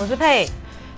[0.00, 0.48] 我是佩。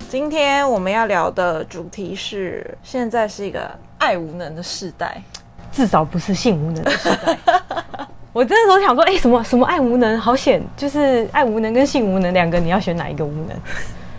[0.07, 5.21] 今天我们要聊的主题是：现在是一个爱无能的时代，
[5.69, 7.37] 至少不是性无能的时代。
[8.31, 10.63] 我这时候想说，哎、欸，什么什么爱无能，好险！
[10.77, 13.57] 就是爱无能跟性无能两个，你要选哪一个无能？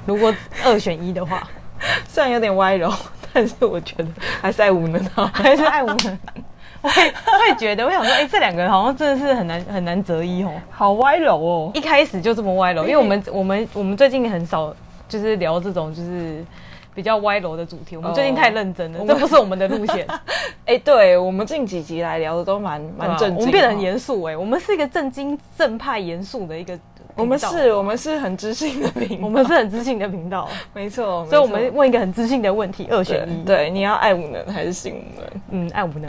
[0.04, 1.48] 如果二选一的话，
[2.06, 2.92] 虽然有点歪柔，
[3.32, 4.08] 但是我觉得
[4.42, 6.18] 还是爱无能好，还是爱无能。
[6.80, 14.74] 我也我也觉得，我想说，哎、欸，这两个人好像真的是很难很难择一哦，好歪楼哦，一开始就这么歪楼，因为我们我们我们最近很少
[15.08, 16.44] 就是聊这种就是
[16.94, 20.06] 比较歪楼的主题，我们最近太认真了，哦、这不是我们的路线。
[20.66, 26.78] 哎、欸，对，我们近几集来聊的都蛮蛮正经，我们变得很严肃哎，我们是一个正经正派严肃的一个。
[27.18, 31.26] 我们是，我们是很知性的频道，我们是很知性的频道， 没错。
[31.26, 33.44] 所以，我们问一个很知性的问题，二选一。
[33.44, 35.42] 对，你要爱无能还是性无能？
[35.50, 36.08] 嗯，爱无能。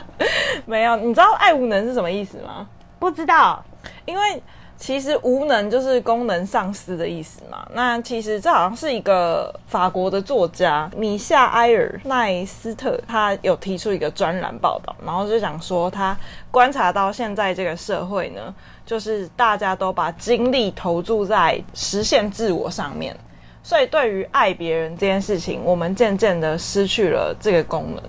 [0.66, 2.66] 没有，你知道爱无能是什么意思吗？
[2.98, 3.64] 不知道，
[4.04, 4.42] 因为
[4.84, 7.66] 其实无能就是功能丧失的意思嘛。
[7.72, 16.14] 那其实这好像是一个法国的作家米夏埃尔奈斯特，他有提出一个专栏报道，然后就讲说他
[16.50, 18.54] 观察到现在这个社会呢。
[18.84, 23.16] 就是大家都把精力投注在实现自我上面，
[23.62, 28.02] 所以对于爱别人这件事情，我们渐渐的失去了这个功能，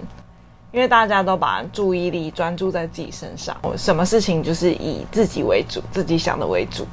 [0.76, 6.86] 因为大家都把注意力专注在自己身上，什么事情就是以自己为主，自己想的为主，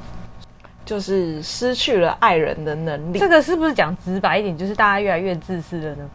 [0.84, 3.18] 就是失去了爱人的能力。
[3.18, 6.08] 这个是不是讲直白一点，就是大家越来越自私了呢？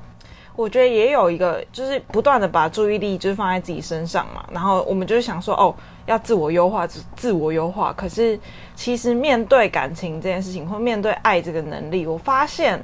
[0.56, 5.76] 我觉得也有一个，就是不断的把注意力就是放在自己身上嘛，然后我们就是想说，哦。
[6.08, 7.92] 要自我优化，自自我优化。
[7.92, 8.40] 可是，
[8.78, 12.82] 其实面对感情这件事情，或面对爱这个能力，我发现，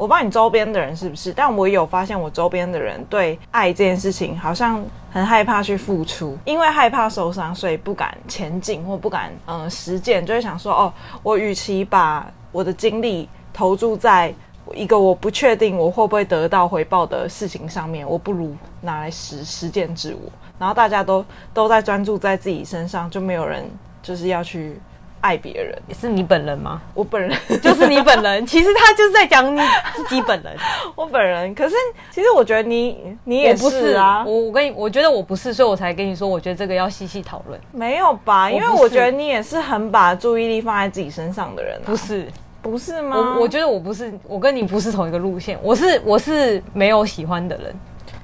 [0.00, 14.32] 我不知道你周边的人是不是，但我有发现，我周边的人对爱这件事情好像很害怕去付出，因为害怕受伤，所以不敢前进或不敢嗯实践，就会想说，哦，我与其把我的精力投注在
[14.72, 20.32] 一个我不确定我会不会得到回报的事情上面，我不如拿来实实践自我。
[20.58, 21.22] 然后大家都
[21.52, 24.80] 都在专注在自己身上，就没有人就是要去
[25.20, 25.76] 爱别人。
[25.92, 26.80] 是你本人吗？
[26.94, 28.44] 我本人 就是你本人。
[28.46, 29.60] 其实他就是在讲你
[29.94, 30.56] 自己本人。
[30.94, 31.74] 我本人，可是
[32.10, 34.24] 其实我觉得你你也不是啊。
[34.26, 37.60] 我我跟你，我觉得我不是，所以我才跟你说，我觉得这个要细细讨论。
[37.72, 38.50] 没有吧？
[38.50, 41.86] 因为我觉得你也是很把注意力放在自己身上的人啊。
[41.86, 42.26] 不是，
[42.62, 43.16] 不是吗？
[43.16, 45.58] 我我觉得我不是，我跟你不是同一个路线。
[45.62, 47.74] 我是我是没有喜欢的人。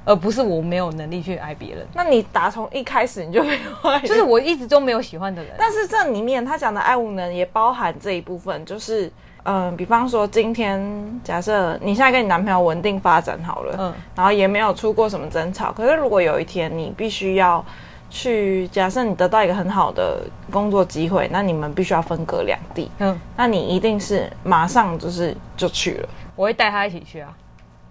[0.07, 1.87] 而不是我没有能力去爱别人。
[1.93, 5.53] 那你打从一开始你就没有爱，就是我一直都没有喜欢的人。
[5.59, 9.11] 但是这里面他讲的爱无能也包含这一部分，就是
[9.43, 10.81] 嗯，比方说今天
[11.25, 15.73] 假设你现在跟你男朋友稳定发展好了，嗯，然后也没有出过什么争吵。
[15.73, 17.65] 可是如果有一天你必须要
[18.09, 26.09] 去，假设你得到一个很好的工作机会，那你们必须要分隔两地，嗯，那你一定是马上就是就去了。
[26.37, 27.35] 我会带他一起去啊。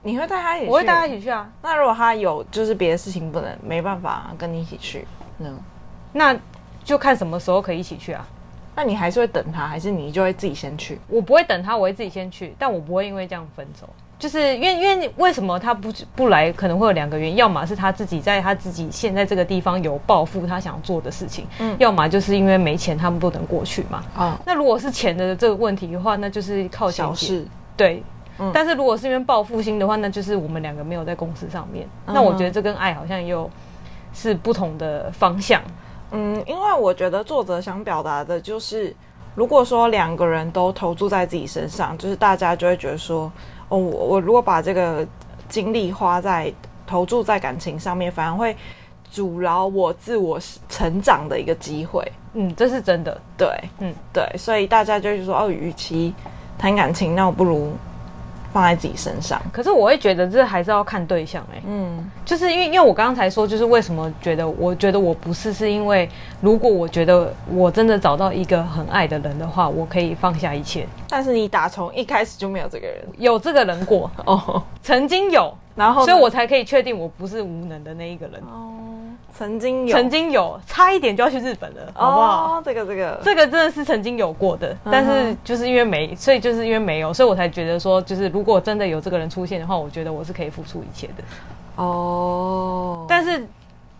[0.05, 0.71] 你会带他一起去？
[0.71, 1.49] 我会带他一起去啊。
[1.63, 5.07] 那如果他有就是别的事情不能没办法跟你一起去，
[5.39, 5.49] 那
[6.13, 6.39] 那
[6.83, 8.25] 就看什么时候可以一起去啊。
[8.75, 10.99] 那你还是会等他，还是你就会自己先去？
[11.07, 13.89] 我不会等他，我会自己先去，但我不会因为这样分手。
[14.19, 16.51] 就是因为因为为什么他不不来？
[16.51, 24.03] 可能会有两个原因，要么是他自己在他自己现在这个地方有抱负，他想做的事情；嗯，要么就是因为没钱，他们不能过去嘛。
[24.15, 27.47] 啊，那如果是钱的这个问题的话，那就是靠小事。
[27.75, 28.03] 对。
[28.37, 31.87] 嗯、但是如果是因为报复心的话，那就是我们两个没有在公司上面。
[32.05, 33.49] 嗯、那我觉得这跟爱好像又
[34.13, 35.61] 是不同的方向。
[36.11, 38.95] 嗯，因为我觉得作者想表达的就是，
[39.35, 43.31] 如果说两个人都投注在自己身上，就是大家就会觉得说，
[43.69, 45.05] 哦，我我如果把这个
[45.47, 46.53] 精力花在
[46.85, 48.55] 投注在感情上面，反而会
[49.09, 52.05] 阻挠我自我成长的一个机会。
[52.33, 53.19] 嗯，这是真的。
[53.37, 53.47] 对，
[53.79, 56.13] 嗯，对，所以大家就是说，哦，与其
[56.57, 57.71] 谈感情，那我不如。
[58.55, 66.09] 放在自己身上，可是我会觉得这还是要看对象哎、欸，嗯，就是因为因为我刚刚才说，就是为什么觉得我觉得我不是，是因为
[66.39, 70.87] 如果我觉得我真的找到一个很爱的人的话，我可以放下一切。
[71.09, 74.09] 但是你打从一开始就没有这个人，有这个人过。
[74.25, 78.39] 哦，曾经有，然后所以我才可以确定我不是无能的那一个人。
[78.43, 78.71] 哦。
[79.37, 82.57] 曾经有，曾经有，差一点就要去日本了，好不好？
[82.57, 91.23] 哦，这个这个这个真的是曾经有过的，但是就是因为没，所以就是因为没有，所以我才觉得说，就是如果真的有这个人出现的话，我觉得我是可以付出一切的。
[91.75, 93.45] 哦，但是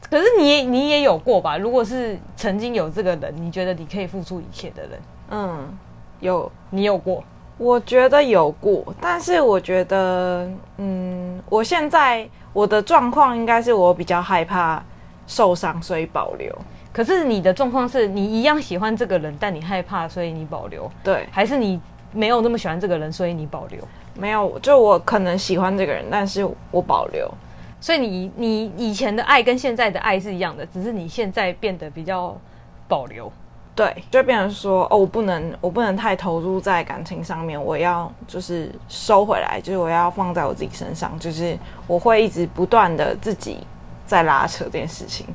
[0.10, 1.58] 可是你你也有过吧？
[1.58, 4.92] 如果是曾经有这个人，你觉得你可以付出一切的人，
[5.32, 5.78] 嗯，
[6.22, 7.22] 有，你有过？
[7.58, 10.46] 我觉得有过，但是我觉得，
[10.78, 14.84] 嗯，我现在我的状况应该是我比较害怕
[15.28, 16.54] 受伤，所以保留。
[16.94, 20.90] 可是你的状况是你一样喜欢这个人，但你害怕，所以你保留。
[21.04, 21.80] 对，还是你
[22.12, 23.80] 没有那么喜欢这个人，所以你保留？
[24.14, 27.30] 没有，就我可能喜欢这个人，但是我保留。
[27.82, 32.36] 所以你你以前的爱跟现在的爱是一样的，只是你现在变得比较
[32.88, 33.32] 保留。
[33.76, 43.68] 对，就变成说哦，我不能，我不能太投入在感情上面，我要就是收回来，就是我要放在我自己身上，就是我会一直不断的自己
[44.06, 45.26] 在拉扯这件事情。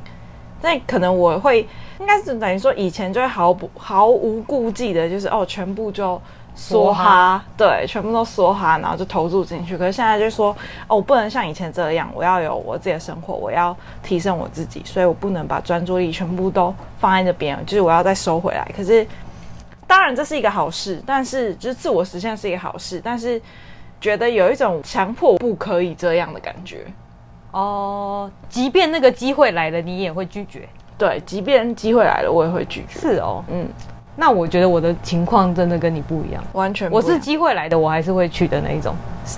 [0.62, 1.66] 那可能我会，
[1.98, 6.20] 应该是等于说以前就会毫不毫无顾忌的，就是哦，全部就。
[6.56, 9.78] 梭哈，对，全部都梭哈，然后就投入进去。
[9.78, 10.50] 可是现在就说，
[10.88, 18.68] 哦，我不能像以前这样，我要有我自己的生活，我要提升我自己，所以我不能把专注力全部都放在那边，就是我要再收回来。
[18.76, 19.06] 可是，
[19.86, 23.40] 当然这是一个好事，但是就是自我实现是一个好事，但是
[24.00, 26.84] 觉得有一种强迫不可以这样的感觉。
[27.52, 30.68] 哦，即便那个机会来了，你也会拒绝。
[30.98, 33.00] 对，即便机会来了，我也会拒绝。
[33.00, 33.68] 是哦，嗯。
[34.16, 37.06] 那我觉得我的情况真的跟你不一样，完全不一样。
[37.06, 38.94] 我是机会来的，我还是会去的那一种。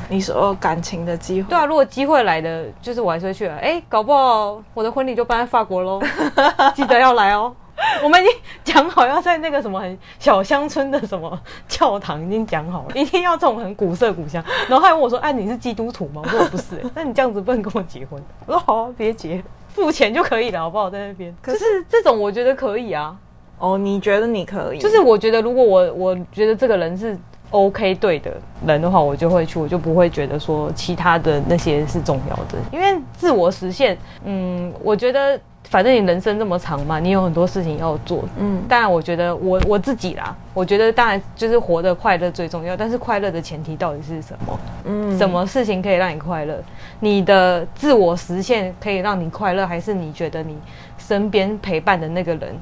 [0.09, 1.49] 你说感情的机会？
[1.49, 3.55] 对啊，如果机会来的，就是我还是会去的。
[3.59, 6.01] 哎，搞不好我的婚礼就办在法国喽，
[6.75, 7.55] 记得要来哦。
[8.03, 8.35] 我们已经
[8.65, 11.39] 讲好要在那个什么很小乡村的什么
[11.69, 14.43] 教堂，已经讲好了，一定要这种很古色古香。
[14.69, 18.23] 然后还问我说：“哎，你是基督徒吗？”我说：“我不是。”哎， 那你这样子不能跟我结婚。
[18.47, 20.89] 我说：“好啊，别结，付钱就可以了，好不好？
[20.91, 23.17] 在那边。”可是这种我觉得可以啊。
[23.59, 24.79] 哦，你觉得你可以？
[24.79, 27.17] 就是我觉得，如果我我觉得这个人是
[27.51, 28.33] OK 对的
[28.67, 32.59] 人的话，我就会去，我就不会觉得说其他的那些是重要的。
[32.73, 38.63] 因为自我实现，嗯，我觉得反正你人生这么长嘛，你有很多事情要做，嗯。
[38.69, 42.77] 当然，我觉得我我自己啦，我觉得当然就是活得快乐最重要。
[42.77, 44.59] 但是快乐的前提到底是什么？
[44.85, 46.63] 嗯，什么事情可以让你快乐？
[47.01, 50.59] 你的自我实现可以让你快乐，还是你觉得你
[50.99, 52.55] 身边陪伴的那个人？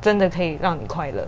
[0.00, 1.26] 真的可以让你快乐，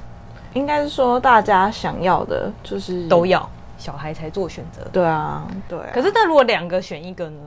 [0.55, 4.83] 应该是说大家想要的就是都要，小孩才做选择。
[4.93, 5.87] 对啊，对啊。
[5.93, 7.39] 可是那如果两个选一个呢？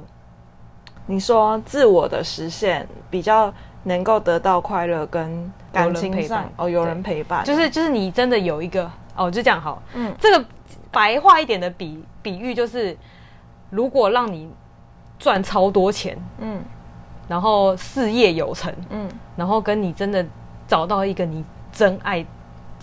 [1.06, 3.54] 你说自我的实现比较
[3.84, 9.82] 能够得到快乐，跟感情陪伴哦，有人陪伴，就是就是你真的有一个哦，就这样好。
[9.94, 10.46] 嗯，这个
[10.92, 12.98] 白话一点的比比喻就是，
[13.70, 14.50] 如果让你
[15.20, 16.62] 赚超多钱，嗯，
[17.28, 20.26] 然后事业有成，嗯，然后跟你真的。
[20.66, 22.26] 找到一个你真爱、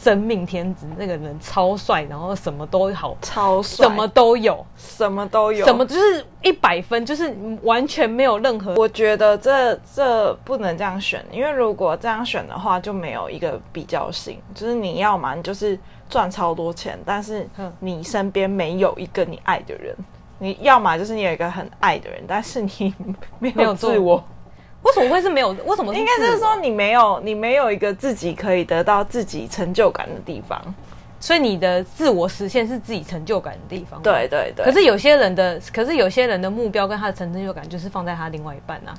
[0.02, 7.30] 真命天子，那个人超帅，然后什么都好，超帅，什么都有，什么都有，什么就是一百分，就是
[7.62, 8.74] 完全没有任何。
[8.76, 14.40] 我觉得这这不能这样选，因为如果这样选的话，就没有一个比较性。
[14.54, 17.46] 就是你要嘛，你就是赚超多钱，但是
[17.78, 19.94] 你身边没有一个你爱的人；
[20.38, 22.94] 你要嘛，就是你有一个很爱的人，但是你
[23.38, 24.24] 没有自我。
[24.82, 25.50] 为什么会是没有？
[25.66, 30.58] 为什么应该就是说你没有，你没有一个自己可以得到自己成就感的地方，
[31.20, 34.00] 所以你的自我实现是自己成就感的地方。
[34.02, 34.64] 对对对。
[34.64, 38.94] 可是有些人的，可是有些人的目标跟他的成就感就是放在他另外一半啊，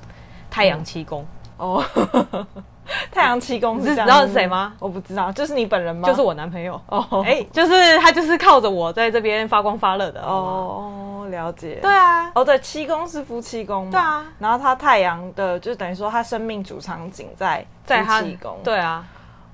[0.50, 1.26] 太阳七宫。
[1.58, 1.84] 哦，
[3.12, 4.74] 太阳七公是你知道是谁吗？
[4.80, 6.08] 我不知道，就是你本人吗？
[6.08, 6.80] 就是我男朋友。
[6.88, 10.22] 哦，哎， 就是他，就是靠着我在这边发光发热的。
[10.22, 10.98] 哦。
[11.30, 19.06] 了解，对啊，哦对，七宫是夫妻宫嘛，对啊，然后他太阳的就等于说他生命主场景在在夫妻宫，对啊，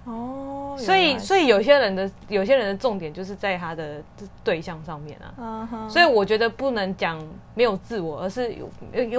[0.05, 4.01] 哦，所以所以有些人的有些人的重点就是在他的
[4.43, 7.21] 对象上面啊，所以我觉得不能讲
[7.53, 8.55] 没有自我，而是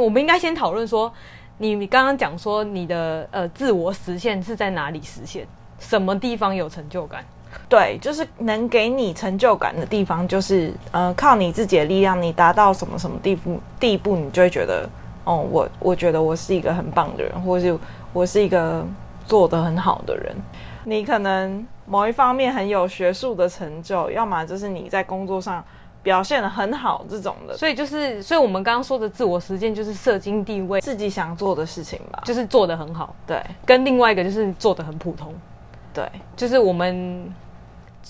[0.01, 1.13] 我们应该先讨论说，
[1.59, 5.47] 你你刚刚讲说你的呃自我实现是在哪里实现，
[5.79, 7.25] 什么地方有成就感？
[7.69, 14.89] 对，就是能给你成就感的地方，就是呃，靠你自己的力量，你达到什么什么地步，地步你就会觉得，
[15.25, 17.77] 哦，我我觉得我是一个很棒的人，或是
[18.13, 18.87] 我是一个
[19.27, 20.37] 做得很好的人。
[20.85, 25.65] 你可能某一方面很有学术的成就，要么就是你在工作上
[26.03, 27.57] 表现的很好这种的。
[27.57, 33.15] 所以就是，所以我们刚刚说的自我实践，就是社经地位，自己想做的事情吧，就是做的很好。
[33.27, 35.35] 对，跟另外一个就是做的很普通。
[35.93, 37.33] 对，就是我们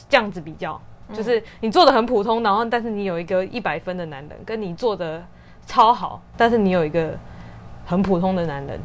[0.09, 0.79] 这样子比较，
[1.13, 5.23] 就是你做的很普通，然后但是你有一个一百分的男人，跟你做的
[5.67, 7.17] 超好，但是你有一个
[7.87, 8.79] 很普通的男人，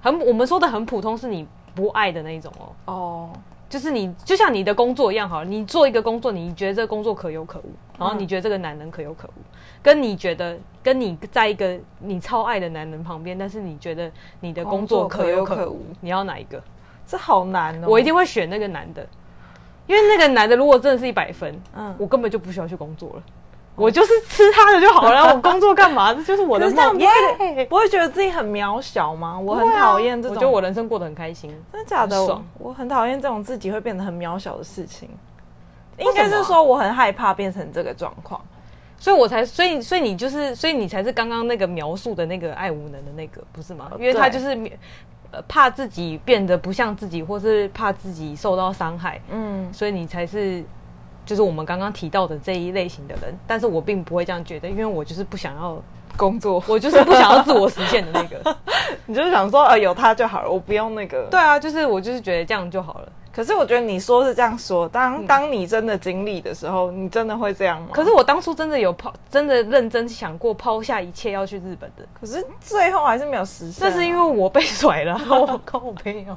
[0.00, 2.92] 很我们说的很普通，是你不爱的那一种哦。
[2.92, 3.30] 哦，
[3.70, 9.40] 就是你就像你的工作一样，好，你做一个工作，你觉得这个工作可有可无，然后你觉得这个男人可有可无，
[9.80, 14.10] 跟你觉得跟你在一个你超爱的男人旁边，但是你觉得
[14.40, 16.60] 你的工作可有可无，你要哪一个？
[17.06, 17.88] 这好难哦！
[17.88, 19.06] 我一定会选那个男的，
[19.86, 23.22] 因为那个男的如果真的是一百分，嗯，我根本就不需要去工作了。
[23.76, 26.12] 我就是吃他的就好了，我工作干嘛？
[26.12, 26.98] 这就是我的梦。
[26.98, 29.38] 不会不会觉得自己很渺小吗？
[29.38, 32.22] 我很讨厌这种，我觉得我人生过得很开心，真的假的？
[32.22, 35.08] 我我很讨厌这种自己会变得很渺小的事情。
[35.96, 38.38] 应该是说我很害怕变成这个状况，
[38.98, 43.90] 所以我才所以所以你就是所以你才是刚刚那个描述的那个爱无能的那个不是吗？
[43.98, 44.48] 因为他就是
[45.30, 50.62] 呃怕自己变得不像自己，或是怕自己受到伤害，嗯，所以你才是。
[51.30, 55.80] 就是我们刚刚提到的这一类型的人，但是我并不会这样觉得，因为我就是不想要
[56.16, 58.56] 工作，我就是不想要自我实现的那个。
[59.06, 61.28] 你就是想说，呃，有他就好了，我不用那个。
[61.30, 63.12] 对啊，就是我就是觉得这样就好了。
[63.32, 67.90] 可是我觉得你说是这样说，当当你真的经历的时候，你真的会这样吗？
[67.92, 73.88] 可是我当初真的有抛，真的认真想过抛下一切要去日本的，可是最后还是没有实现。
[73.88, 76.36] 那是因为我被甩了， 我靠我朋友。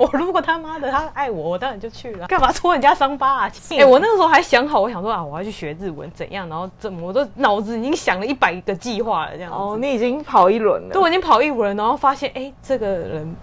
[0.00, 2.26] 我如果他妈的他爱我，我当然就去了。
[2.26, 3.52] 干嘛戳人家伤疤啊？
[3.72, 9.52] 哎、欸，我那个时候还想好，我想说啊，我要去学日文怎样，然后怎么，我都脑子已经想了一百个计划了，这样。
[9.52, 10.94] 哦，你已经跑一轮了。
[10.94, 13.36] 对，我已经跑一轮，然后发现哎、欸，这个人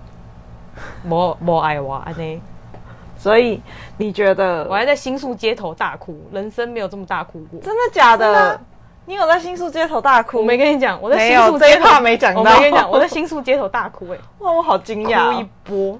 [1.03, 2.41] 没没爱我，安呢。
[3.19, 3.61] 所以
[3.97, 8.59] 你觉得我还在新宿街头大哭，人生没有这么大哭过，真的假的？
[9.05, 10.39] 你有在新宿街头大哭？
[10.39, 12.41] 我没跟你讲，我在新宿街头没讲到。
[12.41, 15.99] 我没跟你讲，我在新宿街头大哭、欸，哎， 哇，我好惊讶，哭一波。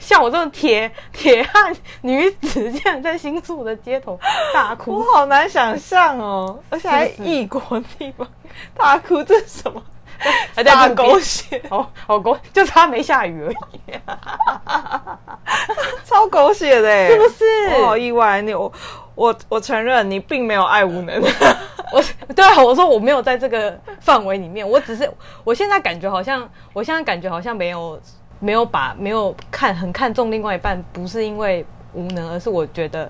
[0.00, 4.18] 像我这种铁铁汉女子，竟然在新宿的街头
[4.52, 7.60] 大哭，我好难想象哦，而且还异国
[7.98, 8.28] 地方
[8.76, 9.82] 大哭，这是什么？
[10.54, 13.80] 还在狗血， 哦，好狗，就差没下雨而已，
[16.04, 17.44] 超狗血的，是不是？
[17.78, 18.70] 我好意外，你我
[19.14, 21.22] 我我承认你并没有爱无能，
[21.92, 22.04] 我
[22.36, 25.10] 对啊，我说我没有在这个范围里面，我只是
[25.42, 27.98] 我现在感觉好像，我现在感觉好像没有
[28.40, 33.08] 没有把没有看很看重另外一半，不是因为无能，而是我觉得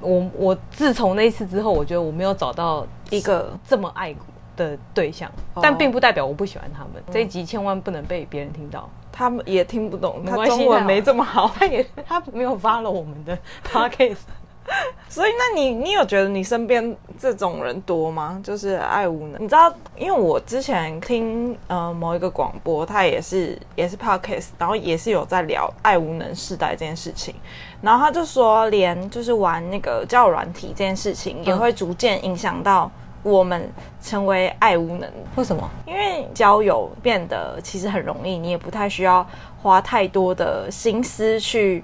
[0.00, 4.12] 我我自从那一次之后，我觉得我没有找到一个这么爱。
[4.56, 5.28] 的对象，
[5.60, 7.02] 但并不代表我不喜欢他们。
[7.10, 10.22] 这一集千万不能被别人听到，他们也听不懂。
[10.24, 14.18] 他中文没这么好，他也他没有 follow 我们的 podcast。
[15.08, 18.40] 所以，那你你有觉得你身边这种人多吗？
[18.42, 19.42] 就是爱无能。
[19.42, 27.34] 你知道，因为我之前听呃某一个广播，他也是也是 podcast，然后也是有在聊爱无能世代这件事情。
[27.80, 32.90] 然后他就说，连就是玩那个交友软体这件事情，也会逐渐影响到。
[33.22, 35.66] 我们成为爱无能，为什么？
[35.86, 39.26] 因为交友变得其实很容易，你也不太需要
[39.62, 41.82] 花太多的心思去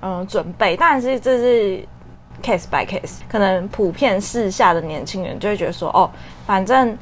[0.00, 0.74] 嗯准备。
[0.78, 1.86] 当然是这是
[2.42, 6.10] case by case，可能普遍时下的年轻人就会觉得说，哦，
[6.46, 6.96] 反正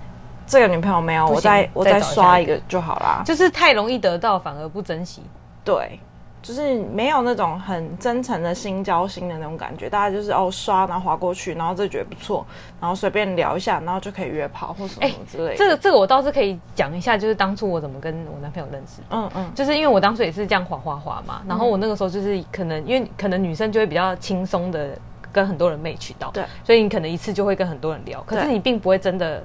[0.47, 3.23] 这个女朋友没有，我再我再刷一个就好啦。
[3.25, 5.23] 就是太容易得到，反而不珍惜。
[5.65, 5.99] 对。
[6.43, 12.47] 就是没有那种很真诚的心交心的那种感觉，大家就是哦刷，然后划过去，然后就觉得不错，
[12.81, 15.51] 然后随便聊一下，然后就可以约炮或什么什么之类的。
[15.51, 19.03] 欸、这个这个我倒是可以讲一下，就是当初我怎么跟我男朋友认识。
[19.11, 24.97] 嗯嗯，就是因为我当初也是这样滑滑滑嘛，然后我那个时候就是可能因为可能女生就会比较轻松的
[25.37, 29.45] 跟很多人 match 到，对，所以你可能一次就会跟很多人聊，可是你并不会真的。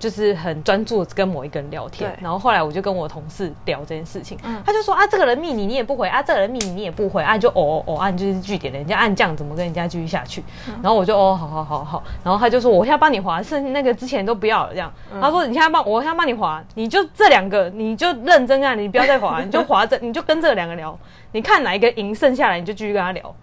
[0.00, 10.42] 就是很专注跟某一个人聊天，然后后来我就跟我同事聊这件事情，嗯、他就说啊，这个人密你你也不回啊，这个人密你你也不回啊，就哦哦按就是据点，人家按这样怎么跟人家继续下去？
[10.68, 14.90] 嗯、然后我就哦好好好好，然后他就说我现在帮你滑，是那个之前都不要了这样。
[15.12, 20.98] 嗯、他说你现在帮我现在帮你划，你就这两个你就认真啊，你不要再划，你就划着你就跟这两个聊，
[21.32, 23.34] 你看哪一个赢剩下来你就继续跟他聊，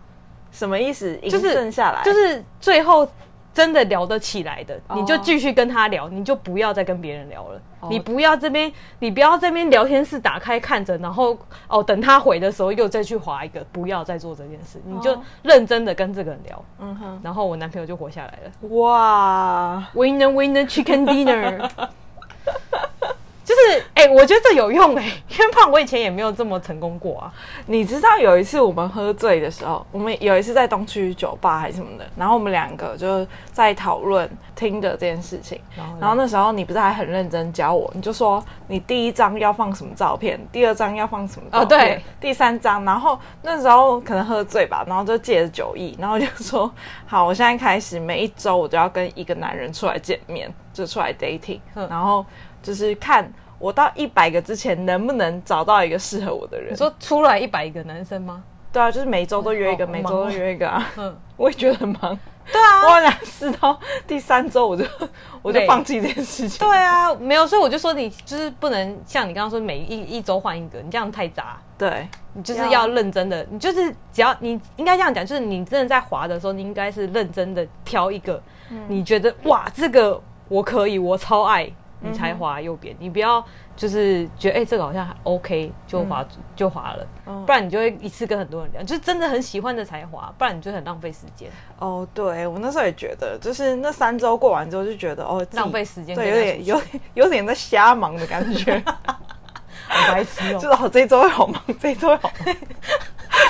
[0.58, 1.16] 什么意思？
[1.22, 3.08] 赢剩下来就是、就是最后。
[3.54, 7.60] 真的聊得起来的，你就继续跟他聊，你就不要再跟别人聊了。
[7.90, 11.36] 你不要这边，你不要这边聊天室打开看着，然后
[11.68, 16.66] 哦，等他回的时候又再去划一个，不要再做这件事，你就认真的跟这个人聊。
[16.78, 18.52] 嗯哼，然后我男朋友就活下来了。
[18.78, 21.68] 哇，Winner Winner Chicken Dinner。
[23.48, 27.32] 就是哎、欸，我觉得这有用哎、欸，因为胖我以前也没有这么成功过啊。
[27.66, 35.62] 你知道有一次我们喝醉的时候，我们有一次在东区酒吧还是什么的，然后我们两个就在讨论听的这件事情。
[35.77, 42.84] 然后，然后那时候你不是还很认真教我，你就说你第一张要放什么照片，第二张要放什么照片，哦、对，第三张。
[42.84, 46.70] 然后那时候可能喝醉吧，然后就借着酒意，然后就说
[47.06, 52.25] 好，我现在开始每一周我都要跟一个男人出来见面，就出来 dating，然后。
[52.68, 56.74] 就是看我到一百个之前能不能找到一个适合我的人。
[56.74, 58.44] 你说出来一百个男生吗？
[58.74, 60.86] 对啊，就是每周都约一个，每周都约一个啊。
[60.98, 62.20] 嗯， 我也觉得很忙。
[62.52, 64.84] 对啊，我俩试到第三周，我就
[65.42, 66.60] 我就放弃这件事情。
[66.68, 71.58] 对啊，没有，所以我就说你就是不能像你刚刚说每一一周换一个，你这样太杂。
[71.78, 81.72] 对，你就是要认真的，你就是只要你应该这样讲，就是你真的在滑的时候，你应该是认真的挑一个，嗯、你觉得哇，这个我可以，我超爱。
[82.00, 83.44] 你才滑右边，嗯、你不要
[83.75, 91.50] 就是觉得哎、欸，这个好像还 OK 就滑、嗯、就滑了，嗯、不然你就会一次跟很多人聊，就是真的很喜欢的才滑，不然你就很浪费时间。
[91.80, 96.82] 哦，对我那时候也觉得，就是那三周过完之后就觉得哦，浪费时间，对，有点有
[97.16, 102.56] 有点在瞎忙的感觉， 好白痴哦，就是哦，这一周会好忙，这一周会好忙，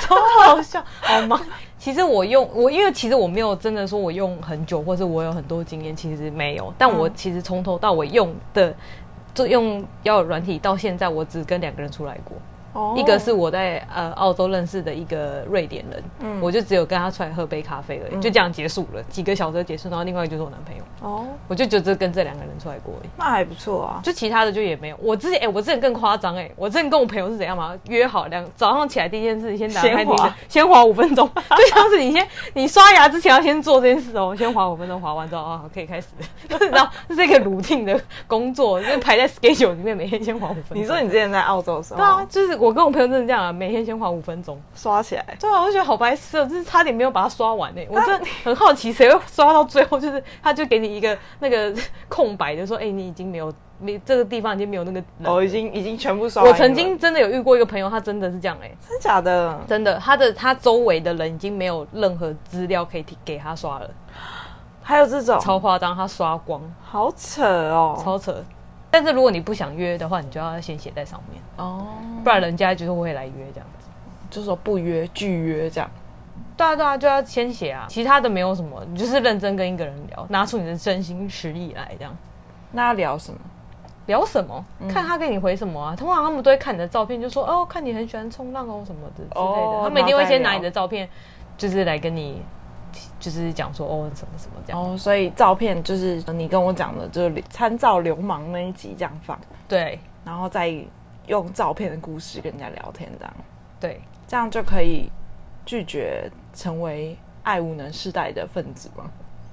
[0.02, 1.40] 超好笑，好忙。
[1.88, 6.70] 其实我用我，因为其实我没有真的说我用很久，或者我有很多经验，其实没有。
[6.76, 8.74] 但我其实从头到尾用的，
[9.32, 12.36] 就用要软体到现在，我只跟两个人出来过。
[12.96, 19.88] 一个是我在呃澳洲认识的一个瑞典人，嗯，我就只有跟他出来喝杯咖啡而已，就这样结束了，几个小时结束。
[19.88, 24.00] 然后另外一个就是我男朋友，哦，我就觉得跟这两个人出来过而已，那还不错啊。
[24.02, 24.96] 就其他的就也没有。
[25.02, 27.74] 我之前哎，我之前更夸张哎，我之前跟我朋友是怎样嘛？
[27.88, 36.08] 约好两早上起来第一件事，先打开你的，先滑五分钟， 就像是你先你刷牙之前要先做这件事哦，先滑五分钟，滑完之后啊可以开始，
[36.70, 40.78] 然后这是一个 routine 的工作，就排在 schedule 里面，每天先滑五分钟。
[40.78, 42.78] 你说你之前在澳洲的时候，对啊，就是我。
[42.78, 45.24] 跟我朋友真的这样啊，每天先花五分钟刷起来。
[45.40, 47.80] 对啊，我就觉得好白痴哦，就是差点没有把它刷完呢。
[47.88, 49.98] 我真的很好奇，谁会刷到最后？
[49.98, 51.74] 就是他就给你一个那个
[52.08, 56.52] 空白的，说：“哎，你已经没有，没这个地方已经没有那个。”哦，已经已经全部刷完。
[56.52, 59.58] 我曾经真的有遇过一个朋友，他真的是这样哎，真的假的？
[59.66, 63.90] 真的，他的他周围的人已经没有任何资料可以给他刷了。
[64.82, 68.40] 还有这种超夸张，他刷光，好扯哦，超扯。
[68.90, 71.88] 但是如果你不想约的话，你就要先写在上面哦，
[72.24, 73.86] 不然人家就是会来约这样子，
[74.30, 75.90] 就说不约拒约这样。
[76.56, 82.16] 对啊对啊，就要先写啊，其他的没有什么，你就是认真跟一个人聊，拿出你的真心实意来这样。
[82.72, 83.38] 那要聊什么？
[84.06, 84.64] 聊什么？
[84.80, 85.94] 嗯、看他给你回什么啊？
[85.94, 91.08] 通常他们都会看你的照片，就说哦，看你很喜欢冲浪哦什么的之类的，哦、他们一定会先拿你的照片，
[91.56, 92.42] 就是来跟你。
[93.18, 100.74] 就是讲说哦什么什么这样哦，所以照片就是你跟我讲的，就是参照流氓那一集这样放，对，然后再
[101.26, 103.34] 用照片的故事跟人家聊天这样，
[103.80, 105.10] 对，这样就可以
[105.66, 109.04] 拒绝成为爱无能世代的分子吗？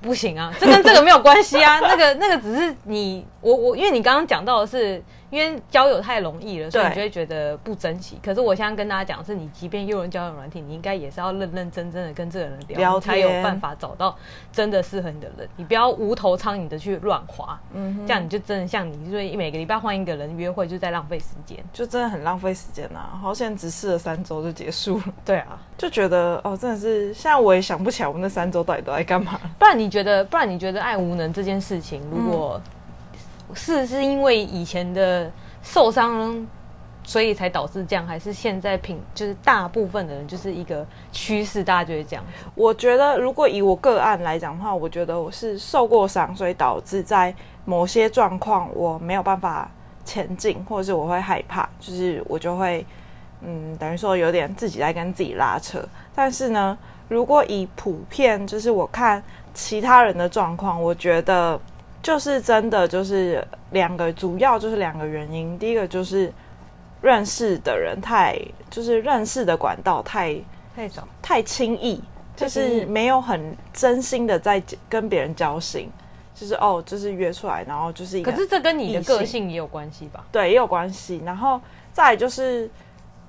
[0.01, 5.03] 不行啊，这跟这个没有关系啊， 那个那个只是你我我，因为你刚刚讲到的是。
[5.35, 8.17] 因为交友太容易了，所以你就会觉得不珍惜。
[8.23, 14.15] 可是我现在跟大家讲的是，你即便用人交友软体，你应该也是要认认真真的跟这个人聊，聊才有办法找到
[14.49, 15.45] 真的适合你的人。
[15.57, 23.19] 你不要无头苍蝇的去乱滑，嗯哼，这样你就真的像你，所以每个礼拜换一个人约会，就在浪费时间，就真的很浪费时间呐啊！
[23.21, 25.03] 好像只试了三周就结束了。
[25.25, 29.37] 对啊，就觉得哦，真的是现在我也想不起来我们那三周到底都在干嘛。
[29.59, 32.71] 不然你觉得，不然你觉得爱无能这件事情，如果、嗯。
[33.53, 35.31] 是是因为以前的
[35.61, 36.45] 受伤，
[37.03, 42.25] 所以才导致这样，还是现在平就是大部分的人就是一个趋势，大家就会这样。
[42.55, 47.33] 我觉得，如果以我个案来讲的话，我觉得我是受过伤，所以导致在
[47.65, 49.69] 某些状况我没有办法
[50.03, 52.85] 前进，或者是我会害怕，就是我就会
[53.41, 55.79] 嗯，等于说有点自己在跟自己拉扯。
[56.15, 56.77] 但是呢，
[57.07, 61.59] 如果以普遍，就是我看其他人的状况，我觉得。
[62.05, 65.57] 就是真的，就是两个主要就是两个原因。
[65.57, 66.31] 第一个就是
[67.01, 68.39] 认识的人太，
[68.69, 70.35] 就是认识的管道太
[70.75, 71.99] 太少，太轻易，
[72.35, 75.89] 就是没有很真心的在跟别人交心。
[76.35, 78.31] 就是哦，就是约出来，然后就是一个。
[78.31, 80.23] 可是这跟你的个性也有关系吧？
[80.31, 81.23] 对，也有关系。
[81.25, 81.59] 然后
[81.91, 82.69] 再就是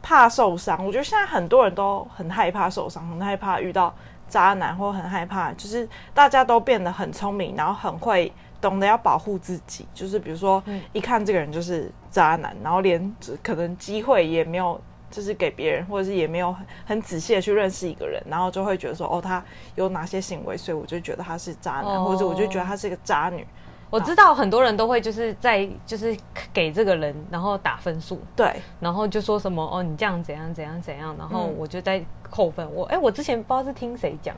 [0.03, 0.85] 怕受伤。
[0.85, 3.95] 我觉得现在很多人都很害怕受伤，很害怕遇到
[4.29, 8.31] 渣男，或很害怕，就是大家都变得很聪明，然后很会。
[8.61, 23.47] 懂得要保护自己，就是比如说，一看这个人就是渣男，然后连可能机会也没有，就是给别人，或者是也没有很很仔细的去认识一个人，然后就会觉得说，哦，他有哪些行为，所以我就觉得他是渣男，哦、或者我就觉得他是一个渣女。
[23.89, 26.17] 我知道很多人都会就是在就是
[26.53, 32.69] 给这个人，然后打分数，对，然后就说什么哦，你这样怎样怎样怎样，然后我就在扣分。
[32.75, 34.35] 我哎，我之前不知道是听谁讲，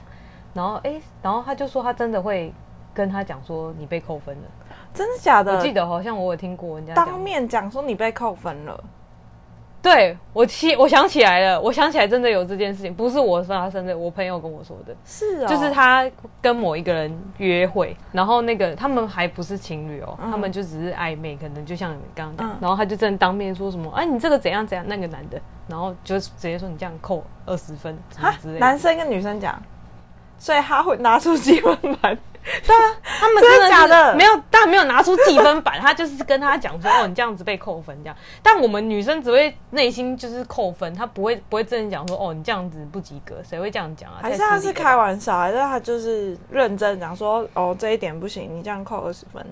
[0.53, 2.53] 然后哎，然后他就说他真的会。
[2.99, 4.43] 跟他讲说你被扣分了，
[4.93, 5.57] 真的假的？
[5.57, 8.85] 我记得好像我有听过人家当面讲说你被扣分了。
[9.81, 14.93] 对，我起我想起来了，我想起来真的有这件事情，不是我发生的，我朋友跟我说的。
[15.05, 16.11] 是啊，就是他
[16.43, 28.61] 跟某一个人约会，然后那个他们还不是情侣哦，他们就只是暧昧，可能就像你刚刚讲，然后他就真的当面说什么，哎，你这个怎样怎样，那个男的，然后就直接说你这样扣二十分什么之类的。
[28.61, 29.63] 男生跟女生讲。
[30.41, 32.17] 所以他会拿出积分板。
[32.67, 34.15] 对啊，他们真的假的？
[34.15, 44.19] 没有，但没有拿出计分板，他就是跟他讲说：“哦，你这样子被扣分，这样。”但我们女生只会内心就是扣分，他不会不会真的讲说：“哦，你这样子不及格。”谁会这样讲啊？
[44.23, 49.45] 还是他是开玩笑，还是他就是认真讲说：“哦，这一点不行，你这样扣二十分，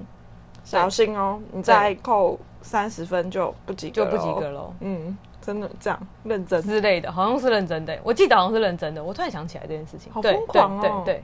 [0.65, 7.99] 小心哦，你再扣三十分就不及格，就不及格了。”嗯，真的这样认真之类的，好像是认真的。
[8.03, 9.03] 我记得好像是认真的。
[9.03, 10.81] 我突然想起来这件事情，好疯狂哦！
[11.05, 11.15] 对对。
[11.15, 11.23] 对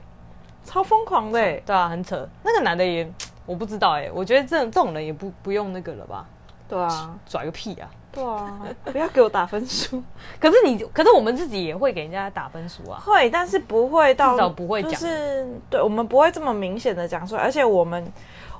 [0.63, 2.27] 超疯狂的，欸，对啊，很扯。
[2.43, 3.09] 那个男的也，
[3.45, 6.25] 我不知道哎，欸，我觉得这这种人也不不用那个了吧？
[6.67, 7.89] 对啊， 拽个屁啊！
[8.11, 10.01] 对啊，不要给我打分数。
[10.39, 13.01] 可是你，可是我们自己也会给人家打分数啊。
[13.03, 14.91] 会，但是不会到，至少不会讲。
[14.91, 17.41] 就是对，我们不会这么明显的讲出来。
[17.41, 18.05] 而且我们，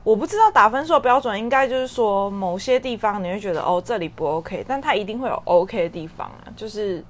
[0.03, 7.03] 我不知道打分数的标准，应该就是说某些地方你会觉得哦这里不 OK，但它一定会有 OK 的地方啊，就是。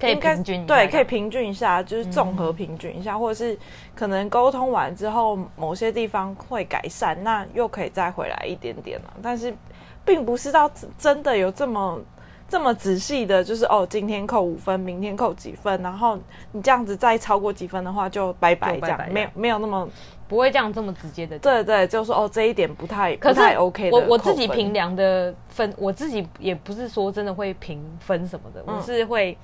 [0.00, 3.56] 可以平均对，可以平均一下，就是综合平均一下，嗯、或者是
[3.94, 9.12] 可能沟通完之后，某些地方会改善，那又可以再回来一点点了。
[9.22, 9.54] 但是，
[10.02, 12.00] 并不是到真的有这么
[12.48, 16.18] 这么仔细的，就是哦，今天扣五分，明天扣几分，然后
[16.52, 19.86] 你这样子再超过几分的话，就拜拜这样，没有没有那么
[20.26, 21.38] 不会这样这么直接的。
[21.40, 23.96] 对对，就是说哦，这一点不太可不太 OK 的。
[23.98, 29.36] 我我自己评量的分，我自己也不是说真的会评分什么的，嗯、我是会。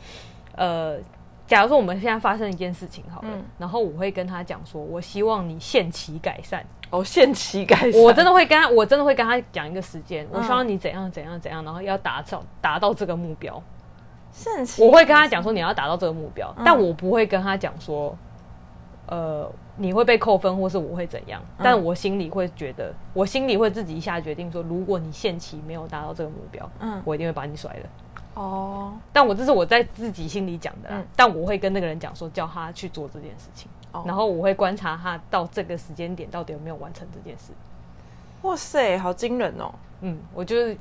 [0.57, 0.99] 呃，
[1.47, 6.64] 假如说我们现在发生一件事情好了，嗯、然后我会跟他讲说，我希望你限期改善。
[6.90, 13.61] 哦，限期改善，我真的会跟他，我真的会跟他讲一个时间，嗯、我希望你怎样怎样怎样，然后要达到达到这个目标。
[14.31, 18.16] 限期，我会跟他讲说你要达到这个目标，嗯、但我不会跟他讲说，
[19.07, 21.42] 呃，你会被扣分，或是我会怎样。
[21.59, 27.88] 嗯、但我心里会觉得，我心里会自己一下决定说，如果你限期没有达到这个目标，嗯，我一定会把你甩了。
[28.37, 37.53] 哦，但我这是我在自己心里讲的，嗯、但我会跟那个人讲说，叫他去做这件事情，哦、然后我会观察他到这个时间点到底有没有完成这件事。
[38.42, 39.75] 哇塞，好惊人哦！
[40.03, 40.77] 嗯，我就是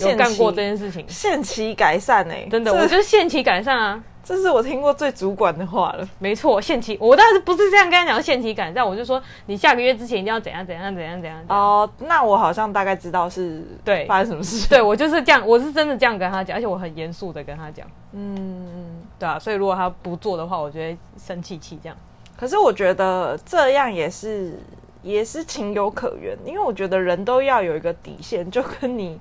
[0.00, 4.02] 有干过这件事情，限期改善哎、欸，真的，这我就是限期改善啊。
[4.24, 6.08] 这是我听过最主管的话了。
[6.18, 11.40] 没错，限期，我当时不是这样跟他讲限期改善，我就说你下个月之前一定要怎样怎样怎样怎样。
[11.48, 14.68] 哦，那我好像大概知道是对发生什么事。
[14.68, 17.86] 对，我就是这样，我是真的这样跟他讲，而且我很严肃的跟他讲。
[18.14, 21.96] 嗯，对啊，所以如果他不做的话，我觉得生气气这样。
[22.36, 24.58] 可是我觉得这样也是
[25.02, 29.20] 也是情有可原，因为我觉得人都要有一个底线，就跟你。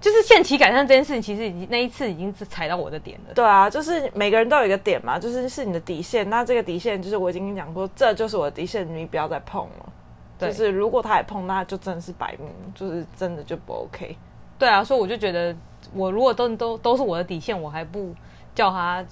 [0.00, 3.34] 就是限期改善这件事情，其实已经那一次已经是踩到我的点了。
[3.34, 6.28] 对啊，就是每个人都有一个点嘛，就是是你的底线。
[6.28, 9.92] 那这个底线就是我已经跟你讲过，这就是我的底线，你不要再碰了。
[10.38, 14.16] 对就是如果他也碰，那就真的是摆明，就是真的就不 OK。
[14.58, 15.56] 对啊，所以我就觉得，
[15.94, 18.14] 我如果都都都是我的底线，我还不
[18.54, 19.04] 叫他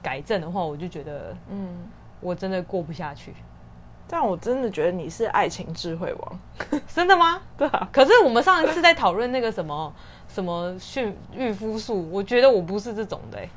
[0.00, 1.76] 改正的话，我就觉得，嗯，
[2.20, 3.34] 我真的过不下去。
[4.12, 6.40] 但我真的觉得你是爱情智慧王，
[6.92, 7.40] 真的吗？
[7.56, 7.88] 对啊。
[7.92, 9.92] 可是我们上一次在讨论那个什么
[10.32, 13.48] 什么驯驭夫术，我觉得我不是这种的、欸。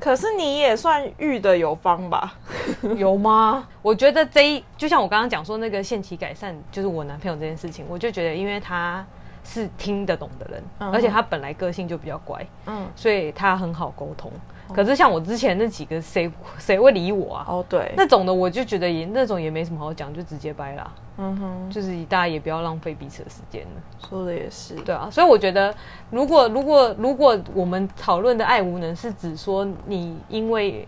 [0.00, 2.34] 可是你也算育的有方吧？
[2.96, 3.66] 有吗？
[3.82, 9.04] 我觉得这一就像我刚刚讲说那个限期改善，就是我男朋友这件事情，我就觉得因为他
[9.42, 14.30] 是听得懂的人，嗯、而且他本来个性就比较乖，嗯，所以他很好沟通。
[14.74, 17.46] 可是像我之前那几个，谁谁会理我啊？
[17.48, 20.90] 哦，对，那种的我就觉得也那种也没什么好讲，就直接掰啦。
[21.16, 24.08] 嗯哼，就是大家也不要浪费彼此的时间了。
[24.08, 25.08] 说的也是，对啊。
[25.10, 25.74] 所以我觉得，
[26.10, 30.86] 如果如果如果我们讨论的爱无能是指说你因为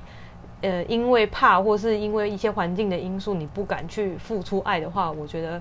[0.61, 5.61] 呃因为怕或是因为一些环境的因素你不敢去付出爱的话，我觉得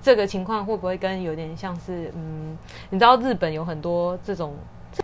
[0.00, 2.56] 这个情况会不会跟有点像是嗯，
[2.90, 4.54] 你知道日本有很多这种。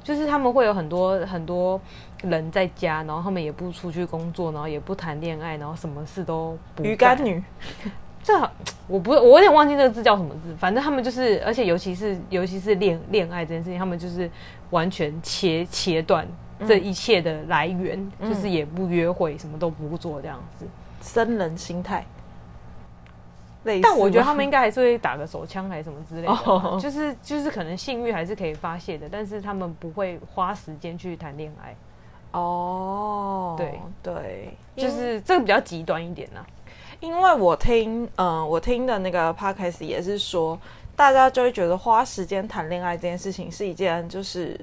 [0.02, 1.78] 就是他们会有很多很多
[2.22, 6.92] 人在家，然后他们也不出去工作，然后也不谈恋爱，然后什么事都不干。
[6.92, 7.42] 鱼干女，
[8.22, 8.32] 这
[8.86, 14.30] 我不我有点忘记这个字叫什么字，反正他们就是，而且尤其是尤其是恋恋爱这件事情，他们就是
[14.70, 16.26] 完全切切断
[16.66, 20.66] 这一切的来源，嗯、就是也不约会，什么都不做这样子，
[21.02, 22.04] 生人心态。
[23.80, 26.78] 但我觉得他们应该还是会打个手枪还是什么之类的，oh.
[26.82, 31.72] 就是就是可能性欲还是可以发泄的，但是他们不会花时间去谈恋爱。
[32.32, 36.44] 哦，对对，就是这个比较极端一点啊。
[37.00, 40.58] 因为我听，嗯、呃，我听的那个 podcast 也是说，
[40.94, 44.60] 大家就会觉得花时间谈恋爱这件事情是一件就是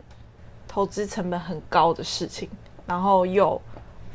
[0.68, 2.50] 投资成本很高的事情，
[2.86, 3.62] 然后又。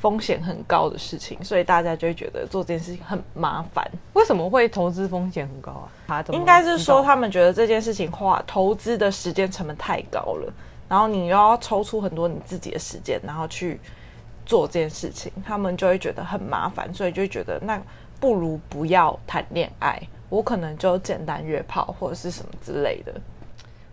[0.01, 3.83] 风险很高的事情，所以大家就会觉得做这件事情很麻烦。
[4.12, 6.23] 为什么会投资风险很高啊？
[6.31, 10.53] 应该是说他们觉得这件事情花投资的时间成本太高了，
[10.94, 13.80] 然后你又要抽出很多你自己的时间，然后去
[14.46, 17.83] 做这件事情，他们就会觉得很麻烦，所以就觉得那
[18.20, 23.12] 不如不要谈恋爱，我可能就简单约炮或者是什么之类的。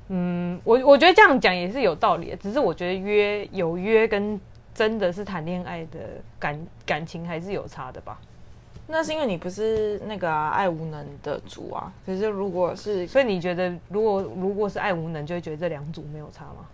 [0.10, 4.40] 嗯，我我觉得这样讲也是有道理的，只是我觉得约有约跟
[4.72, 6.02] 真的是谈恋爱的
[6.38, 8.20] 感感情还是有差的吧。
[8.86, 11.92] 那是因为你不是那个、啊、爱无能的主啊。
[12.06, 16.68] 可是如果是，所以你觉得如果如果是爱无能，就会觉得这两组没有差吗？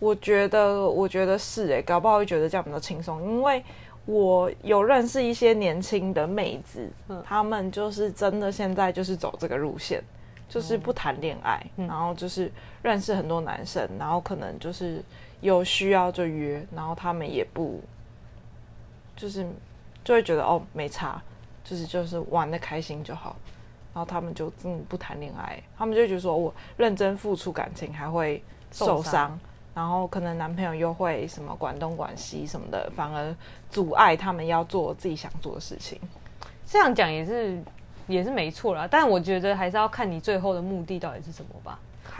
[0.00, 3.62] 我觉得，我觉得是哎、欸，搞不好会觉得这样比较轻松，因为
[4.06, 10.02] 我有认识一些年轻的妹子，嗯，他们就是真的现在就是走这个路线，
[10.48, 12.50] 就是不谈恋爱，嗯，然后就是
[12.82, 15.02] 认识很多男生，然后可能就是
[15.42, 17.78] 有需要就约，然后他们也不，
[19.14, 19.46] 就是
[20.02, 21.22] 就会觉得哦没差，
[21.62, 23.36] 就是就是玩的开心就好，
[23.92, 29.38] 然后他们就嗯不谈恋爱，他们就觉得说我认真付出感情还会受伤。
[29.80, 33.34] 然后可能男朋友又会什么管东管西什么的，反而
[33.70, 35.98] 阻碍他们要做自己想做的事情。
[36.66, 37.58] 这样讲也是
[38.06, 41.78] 也是没错啦，但我觉得还是要看你最后的目的到底是什么吧。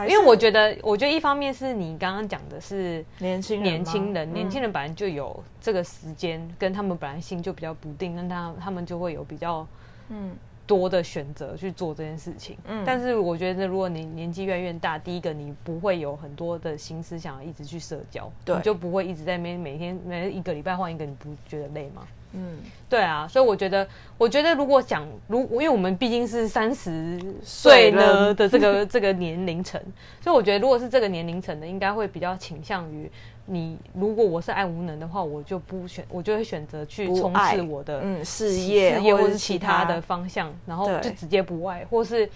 [0.09, 9.67] 因为我觉得，我觉得一方面是你刚刚讲的是年轻人，年轻人，年轻人本来就有这个时间，嗯、跟他们本来心就比较不定，那他他们就会有比较
[10.09, 10.35] 嗯。
[10.71, 22.07] 多的选择去做这件事情，嗯，但是我觉得，如果你年纪越来越大，第一个你不会有很多的心思想要一直去社交，对，你就不会一直在那边每天每一个礼拜换一个，你不觉得累吗？
[22.33, 23.85] 嗯，对啊，所以我觉得，
[24.17, 29.83] 我觉得如果讲，如因为我们毕竟是三十岁了的这个这个年龄层，
[30.21, 33.11] 所以我觉得如果是这个年龄层的，应该会比较倾向于。
[33.47, 42.29] 你如果我是爱无能的话，我就不选，我就会选择去冲刺我的嗯事业，事业或者是其他的方向，然后就直接不爱，或是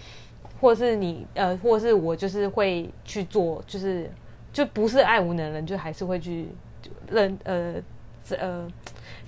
[0.59, 4.11] 或是你呃，或是我就是会去做，就是
[4.51, 6.49] 就不是爱无能的人，就还是会去
[7.09, 7.75] 认呃
[8.37, 8.67] 呃，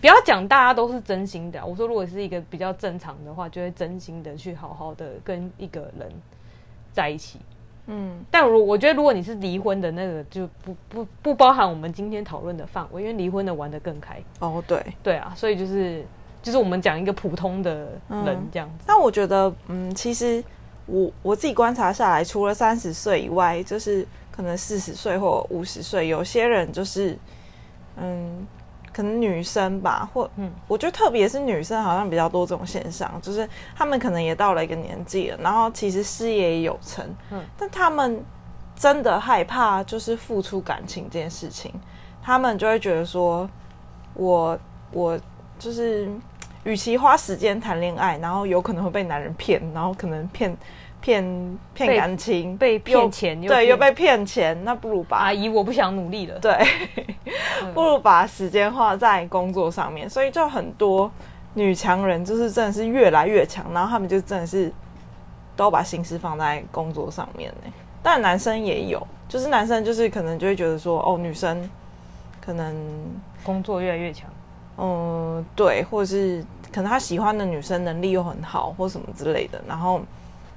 [0.01, 1.65] 不要讲大家都是真心的。
[1.65, 6.11] 我说如果是一个比较正常的话，就会真心的去好好的跟一个人
[6.91, 7.39] 在一起。
[7.87, 14.21] 嗯，但如我觉得，如果你是离婚的那个，就不不不包含我们今天讨论的范围，因为离婚的玩的更开。
[14.39, 16.05] 哦，对，对啊，所以就是
[16.43, 18.85] 就是我们讲一个普通的人这样子。
[18.87, 20.43] 那、嗯、我觉得，嗯，其实
[20.85, 27.17] 我我自己观察下来，除了三十岁以外，就是可能四十岁或五十岁，有些人就是，
[27.95, 28.45] 嗯。
[28.97, 38.25] 可能女生吧，或嗯，我觉得特别是女生好像比较多这种现象，就是她们可能也到了一个年纪了，然后其实事业也有成，嗯，但她们
[38.75, 41.71] 真的害怕就是付出感情这件事情，
[42.23, 43.47] 她们就会觉得说，
[44.15, 44.57] 我
[44.91, 45.19] 我
[45.59, 46.09] 就是
[46.63, 50.57] 与其花时间谈恋爱，然后有可能会被男人骗，然后可能骗。
[50.99, 56.53] 骗骗感情，被骗钱，对，又被骗钱，那不如把阿姨，我不想努力了，对，
[57.73, 60.09] 不如把时间花在工作上面。
[60.09, 61.09] 所以就很多
[61.53, 64.73] 女强人，就是真的是越来越强，然后他们就真的是
[65.55, 67.71] 都把心思放在工作上面呢。
[68.03, 71.69] 但男生也有，就是男生就是可能就会觉得说，哦，女生
[72.41, 72.75] 可能
[73.43, 74.29] 工作越来越强，
[74.77, 80.01] 嗯，对，或者是可能他喜欢的女生能力又很好，或什么之类的，然后。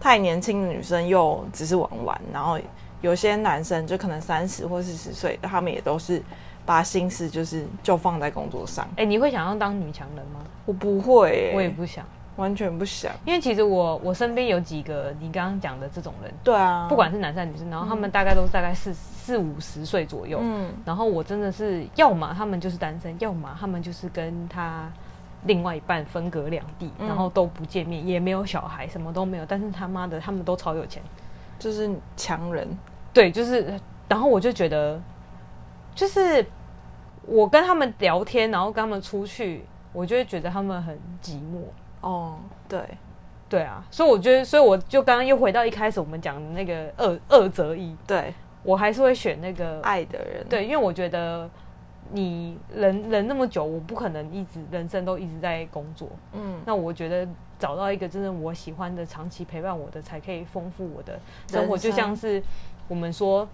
[0.01, 2.59] 太年轻的女生又只是玩玩，然后
[3.03, 6.23] 有些男生就可能三十或四十岁，他们也都是
[6.65, 8.85] 把心思就是就放在工作上。
[8.93, 10.41] 哎、欸，你会想要当女强人吗？
[10.65, 12.03] 我不会、欸，我也不想，
[12.37, 13.13] 完全不想。
[13.27, 24.91] 因为其实我我身边有几个你刚刚讲的这种人，对啊，不管是男生女生，然后他们大概都是大概四四五十岁左右，嗯，然后我真的是要么他们就是单身，要么他们就是跟他。
[25.44, 29.46] 另外一半分隔两地，然后都不见面，嗯、也没有小孩，什么都没有。
[29.46, 31.03] 但是他妈的，他们都超有钱，
[31.59, 32.68] 就是强人。
[33.12, 33.79] 对，就是。
[34.09, 35.00] 然后我就觉得，
[35.94, 36.44] 就是
[37.26, 41.62] 我跟他们聊天，然后跟他们出去，我就会觉得他们很寂寞。
[42.00, 42.83] 哦，对，
[43.48, 43.85] 对啊。
[43.88, 47.96] 所以我觉得，所以我就刚刚又回到一开始我们讲的那个二二择一。
[48.05, 50.44] 对，我还是会选那个爱的人。
[50.48, 51.48] 对，因为我觉得。
[52.12, 56.09] 你人人那么久，我不可能一直人生都一直在工作。
[56.33, 57.27] 嗯，那我觉得
[57.59, 61.18] 找到一个真正我喜欢的、长期陪伴我的，才可以丰富我的
[61.49, 61.77] 生活。
[61.77, 62.42] 就像是
[62.88, 63.49] 我们说，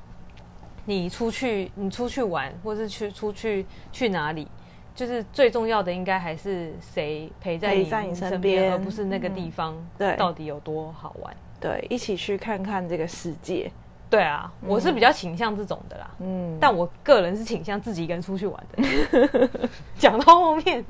[0.85, 4.49] 你出去，你出去玩，或是去出去去哪里，
[4.95, 11.37] 就是最重要的应该还是谁陪在你身边，而不是那个地方对到底有多好玩。
[11.61, 13.71] 对，一起去看看这个世界。
[14.09, 16.11] 对啊，我是比较倾向这种的啦。
[16.21, 19.49] 嗯，但我个人是倾向自己一个人出去玩的。
[19.99, 20.85] 讲到后面，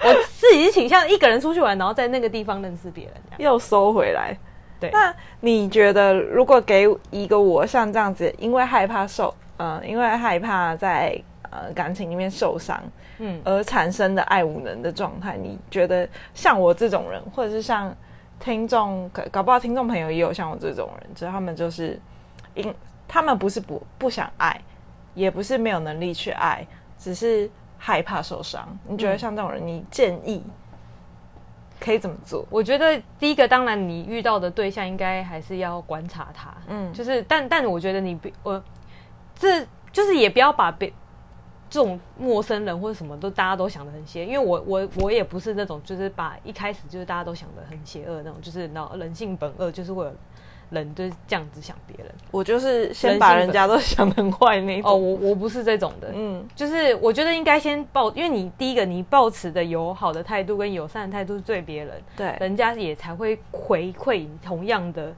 [0.00, 4.36] 我自己是倾向一个人出去玩，然后在那个地方认识别人，又收回来。
[4.78, 12.78] 对，那你觉得，如果给一个我像这样子，因为害怕受，嗯、呃，因为害怕在呃感情里面受伤，
[13.18, 17.94] 嗯，而产生的爱无能的状态，你觉得像我这种人，或者是像
[18.38, 21.98] 听众，搞不好听众朋友也有像我这种人，就是他们就是
[22.56, 22.74] 因
[23.06, 24.60] 他们不是不不想爱，
[25.14, 26.66] 也不是没有能力去爱，
[26.98, 28.66] 只是害怕受伤。
[28.88, 30.42] 你觉得像这种人，你建议？
[31.78, 32.42] 可以怎么做？
[32.48, 38.60] 我觉得第一个，当然你遇到的对象应该还是要观察他，嗯，就是，但但我觉得你，我
[39.34, 40.90] 这就是也不要把别
[41.68, 50.12] 这种陌生人或者什么都大家都想的很邪，因为我我我也不是那种就是把一开始就是大家都想的很邪恶那种，就是那人性本恶，就是会有。
[50.70, 54.90] 人就是这样子想别人，我就是先把人家都想得很坏那种。
[54.90, 65.14] 哦，我我不是这种的，嗯，就是我觉得应该先抱，因为你第一个你抱持的友好的态度跟友善的态度是对别人，对，人家也才会回馈同样的。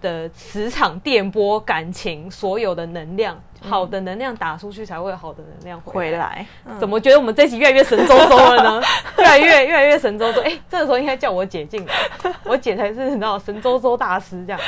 [0.00, 6.10] 的磁场、电波、感情，所有的能量，好的能量打出去，才会有好的能量回来。
[6.10, 8.82] 回来嗯、怎么觉得我们这集越来越神周周了呢？
[9.18, 10.40] 越来越越来越神周周。
[10.42, 11.94] 哎、欸，这个时候应该叫我姐进来，
[12.44, 14.60] 我姐才是你知道神周周大师这样。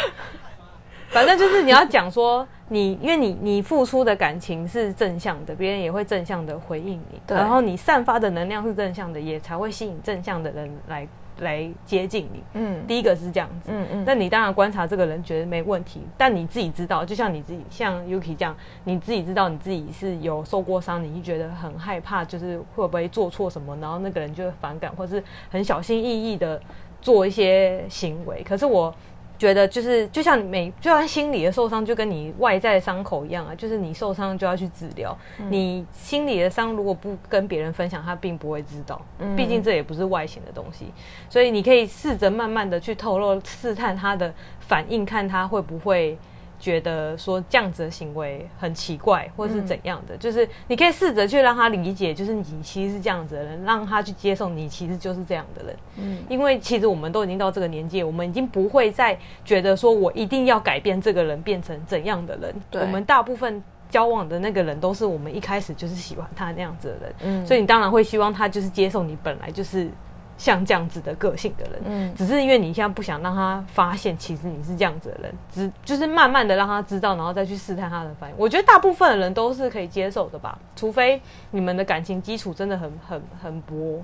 [1.11, 7.21] 反正就是你要讲说你，因为你你付出的感情是正向的，别人也会正向的回应你。
[7.29, 11.07] 然后你散发的能量是正向的，也才会吸引正向的人来。
[11.41, 26.61] 来接近你，嗯，第一个是这样子，嗯嗯，那你当然观察这个人觉得没问题，但你自己知道，就像你自己，像 Yuki 这样，你自己知道你自己是有受过伤，你就觉得很害怕，就是会不会做错什么，然后那个人就会反感，或是很小心翼翼的
[27.01, 28.43] 做一些行为。
[28.43, 28.95] 可是我。
[29.39, 35.17] 觉得就是就像每就像心理的受伤，就跟你外在的伤口一样啊，就是你受伤就要去治疗。
[35.39, 39.01] 嗯、你心里的伤如果不跟别人分享，他并不会知道。
[39.21, 40.93] 嗯，毕竟这也不是外显的东西，
[41.31, 46.19] 所以你可以试着慢慢的去透露、试探他的反应，看他会不会。
[46.59, 55.77] 觉得说这样子的行为很奇怪，或是怎样的，嗯、就是你可以试着去让他理解，就是你其实是这样子的人，让他去接受你其实就是这样的人。
[55.99, 62.55] 嗯，因为其实我们都已经到这个年纪，我们已经不会再觉得说我一定要改变这个人变成怎样的人。
[62.71, 67.15] 对，我们大部分交往的那个人都是我们一开始就是喜欢他那样子的人。
[67.21, 69.91] 嗯，所以你当然会希望他就是接受你本来就是。
[70.39, 78.37] 像这样子的个性的人，嗯，只是因为你现在不想让他发现，其实你是这样子的人，只就是慢慢的让他知道，然后再去试探他的反应。
[78.39, 81.21] 我觉得大部分的人都是可以接受的吧，除非
[81.51, 84.01] 你们的感情基础真的很很很薄，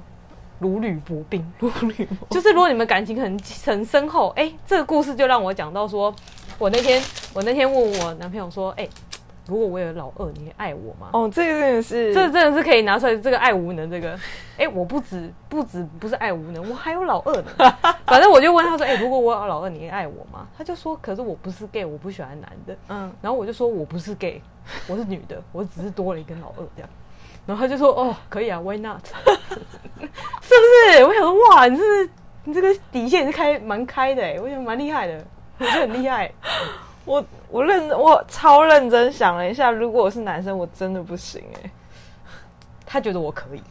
[0.59, 1.53] 如履薄冰。
[1.61, 6.14] 如履薄冰，就是如果你们感情很很深厚，哎、欸，这个故事就让我讲到说，
[6.59, 7.01] 我那天
[7.33, 8.90] 我那天问我男朋友说，哎、欸。
[9.46, 11.11] 如果我有老二，你会爱我吗？
[11.12, 13.14] 哦，这个真的是，这真的是可以拿出来。
[13.16, 14.18] 这个爱无能，这个，
[14.57, 17.76] 哎，我不止不止不是爱无能，我还有老二呢。
[18.07, 20.46] 反正我就问他说，哎，如果我有老二，你会爱我吗？
[20.57, 22.76] 他就说，可是我不是 gay，我不喜欢男的。
[22.88, 24.40] 嗯，然后我就说我不是 gay，
[24.88, 26.88] 我是女的， 我只是多了一个老二这样。
[27.46, 29.04] 然后他就说，哦，可以啊，Why not？
[29.44, 29.54] 是
[30.00, 31.04] 不是？
[31.04, 32.09] 我想说，哇，你是
[32.44, 35.22] 你这个底线是开蛮开的，哎，我觉得蛮厉害的，
[35.59, 36.33] 我觉得很厉害。
[37.04, 41.70] 我我认我超认真想了一下，如果我是男生，我真的不行哎、欸。
[42.86, 43.62] 他觉得我可以，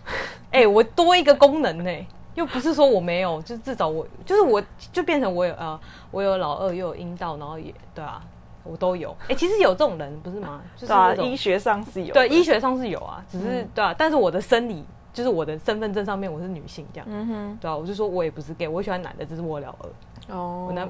[0.52, 5.80] 哎、欸，我多一个功能呢、欸，又不是说我没有，就至少我就是我就变成我有呃，
[6.12, 8.22] 我有老二又有阴道，然后也对啊，
[8.64, 9.12] 我都有。
[9.22, 10.62] 哎、欸，其实有这种人不是吗？
[10.76, 20.90] 就是啊，医学上是有，对，医学上是有啊，只是、嗯、对啊，但是我的生理就是我的身份证上面我是女性这样，嗯哼，对啊，我就说我也不是 gay，我喜欢男的，只是我老二哦，我男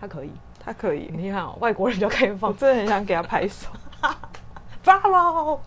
[0.00, 0.30] 他可以。
[0.66, 3.68] 他可以，你看哦，外国人就开放，我真的很想给他拍手，
[4.82, 5.60] 发喽，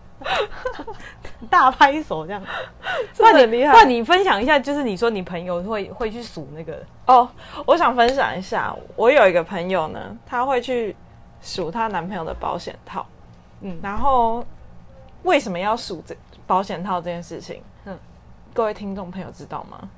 [1.48, 2.42] 大拍手这样，
[3.14, 3.72] 真的很厉害。
[3.72, 7.26] 那你分享一下，就是你说你朋友会会去数那个哦，
[7.64, 10.94] 我想分享一下，我有一个朋友呢，他会去
[11.40, 13.06] 数她男朋友的保险套，
[13.62, 14.44] 嗯，然后
[15.22, 16.14] 为什么要数这
[16.46, 17.62] 保险套这件事情？
[17.86, 17.98] 嗯，
[18.52, 19.88] 各位听众朋友知道吗？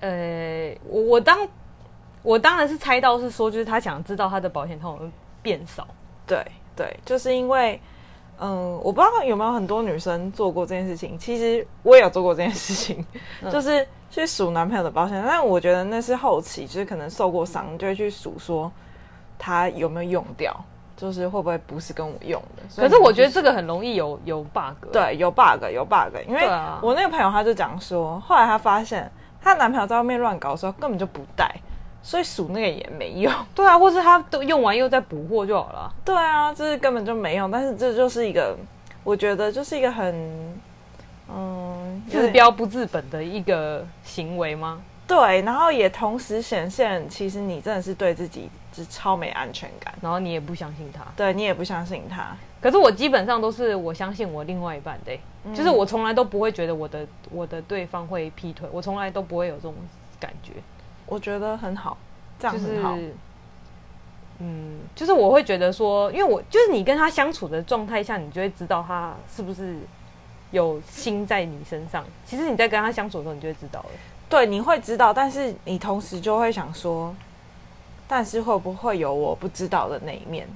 [0.00, 1.38] 呃，我我当。
[2.26, 5.08] 我当然是猜到是说，就是他想知道他的保险套会
[5.42, 5.86] 变少。
[6.26, 7.80] 对对，就是因为，
[8.40, 11.16] 嗯，我不知道有没有很多女生做过这件事情。
[11.16, 13.06] 其实我也有做过这件事情，
[13.42, 15.22] 嗯、就是去数男朋友的保险。
[15.24, 18.70] 但我觉得那是后期，就是可能受过伤，就会去数说
[19.38, 20.52] 他有没有用掉，
[20.96, 22.82] 就是会不会不是跟我用的。
[22.82, 24.90] 可是我觉得这个很容易有有 bug。
[24.92, 26.12] 对，有 bug，有 bug。
[26.26, 26.44] 因为
[26.82, 29.08] 我那个朋友他就讲说，后来他发现
[29.40, 31.48] 她男朋友在外面乱搞的时候根本就不带。
[32.06, 35.92] 所以数那个也没用， 对啊，或是他都用完又再补货就好了。
[36.04, 37.50] 对啊，这是根本就没用。
[37.50, 38.56] 但是这就是一个，
[39.02, 40.56] 我觉得就是一个很，
[41.28, 44.80] 嗯，治标不治本的一个行为吗？
[45.04, 52.36] 对，然后也同时显现，其实你真的是对自己是超没安全感，然后你也不相信他，对你也不相信他。
[52.60, 59.74] 可是我基本上都是我相信我另外一半的、欸，嗯、就是我从来都不会觉得我的我的对方会劈腿，我从来都不会有这种
[60.20, 60.52] 感觉。
[61.06, 61.96] 我觉得很好，
[62.38, 62.94] 这样很好。
[62.94, 63.14] 就是、
[64.38, 69.76] 嗯，就是我会觉得说，因为我就是你跟他相处的状态下，你就会知道他是不是
[70.50, 72.04] 有心在你身上。
[72.24, 73.90] 其实你在跟他相处的时候，你就会知道了。
[74.28, 77.14] 对，你会知道，但是你同时就会想说，
[78.08, 80.48] 但是会不会有我不知道的那一面？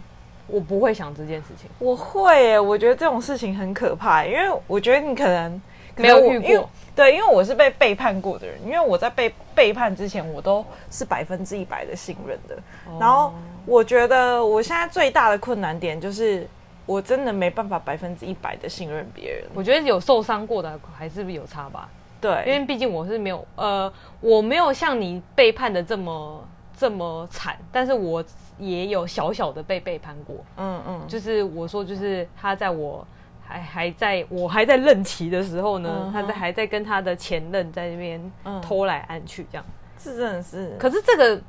[0.46, 1.70] 我不会想这件事情。
[1.78, 5.62] 我会耶，我觉得这种事情很可怕，因为我觉得你，可能
[5.96, 6.68] 没有遇过。
[6.94, 12.54] 对，因为我是被背叛过的人，因为我在被背叛之前，我都是百分之一百的信任的。
[12.86, 13.32] 哦、然后
[13.64, 16.46] 我觉得我现在最大的困难点就是，
[16.84, 19.44] 我真的没办法百分之一百的信任别人。
[19.54, 21.88] 我觉得有受伤过的还是有差吧？
[22.20, 26.44] 对，因为毕竟我是没有，呃，我没有像你背叛的这么
[26.76, 28.22] 这么惨，但是我
[28.58, 30.36] 也有小小的被背叛过。
[30.58, 33.06] 嗯嗯，就是我说，就是他在我
[33.50, 38.32] 还还在我还在任期的时候呢，嗯、他在还在跟他的前任在那边
[38.62, 39.64] 偷来暗去，这样，
[39.98, 40.74] 这真的是。
[40.78, 41.42] 可是这个。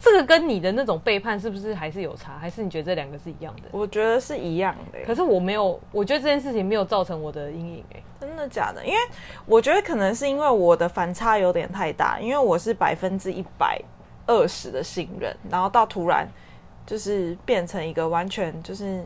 [0.00, 2.38] 这个跟你的那种背叛是不是还是有差？
[2.38, 3.62] 还是你觉得这两个是一样的？
[3.72, 4.98] 我觉得是一样的。
[5.04, 7.84] 可是我没有，我觉得这件事情没有造成我的阴影。
[7.92, 8.86] 哎，真的假的？
[8.86, 8.98] 因为
[9.44, 13.76] 我觉得可能是因为我的反差有点太大，因为我是百分之一百
[14.24, 16.28] 二十的信任，然后到突然
[16.86, 19.04] 就是变成一个完全就是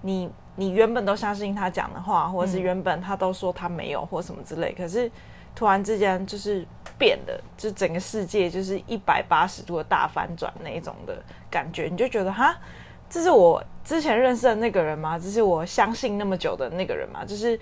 [0.00, 5.10] 你你原本都相信他讲的话，或者是原本他都说他没有或什么之类，可是
[5.54, 6.66] 突然之间就是。
[6.96, 12.56] 变的，就整个世界就是一百八十度的大反转那一种的感觉，你就觉得哈，
[13.10, 15.18] 这是我之前认识的那个人吗？
[15.18, 17.24] 这是我相信那么久的那个人吗？
[17.24, 17.58] 就是，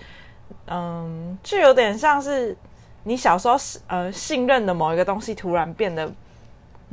[0.67, 2.55] 嗯，就有点像是
[3.05, 3.55] 你小时候
[3.87, 6.07] 呃信任的某一个东西突然变得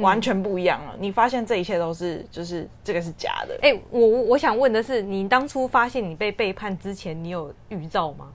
[0.01, 3.55] 完全不一样了，嗯、你发现这一切都是就是这个是假的。
[3.63, 8.29] 哎、欸，我我想问的是，你当初发现你被背叛之前，你有预兆吗？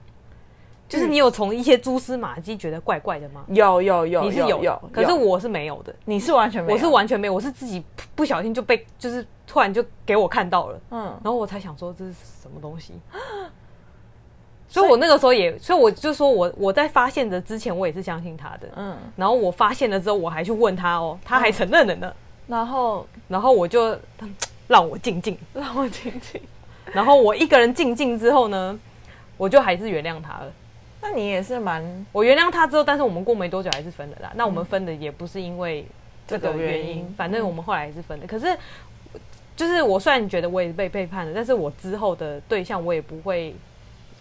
[0.88, 3.44] 就是你有从一些蛛丝马迹觉得怪怪的吗？
[3.48, 5.92] 有有有，你是有有，有可是我是没有的。
[6.04, 12.94] 你是完全没有，我是完全没有，我是自己不小心就被，就是突然就给我看到了，嗯，然后我才想说这是什么东西。
[14.68, 22.12] 所以我那个时候也，所以我就说我我在发现的之前，我也是相信他的，嗯，然后我发现了之后，我还去问他哦，他还承认了呢。
[22.46, 23.98] 然后，然后我就
[24.68, 26.40] 让我静静，让我静静。
[26.92, 28.78] 然后我一个人静静之后呢，
[29.36, 30.52] 我就还是原谅他了。
[31.00, 32.06] 那你也是蛮……
[32.12, 34.30] 我原谅他之后，但是我们过没多久还是分了啦。
[34.32, 35.86] 嗯、那我们分的也不是因为
[36.26, 38.26] 这个原因，原因反正我们后来还是分的。
[38.26, 38.56] 嗯、可是，
[39.56, 43.54] 就是我虽然觉得我也是被背叛了，但是我之后的对象我也不会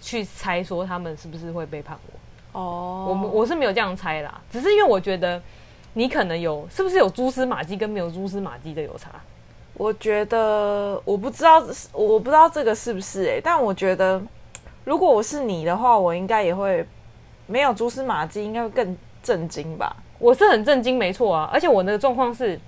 [0.02, 2.60] 去猜说他们是不是会背叛我。
[2.60, 5.42] 哦，我我是没有这样猜啦，只是因为我觉得
[5.94, 9.10] 你可能有，是不是有蛛丝马迹跟没有蛛丝马迹的有差？
[9.74, 14.22] 我觉得我不知道，我不知道这个是不是哎、欸，但我觉得。
[14.86, 16.88] 如果我是你的话，我应该也会
[17.48, 19.96] 没有蛛丝马迹，应该会更震惊吧？
[20.20, 21.50] 我是很震惊，没错啊！
[21.52, 22.60] 而且我那个状况是，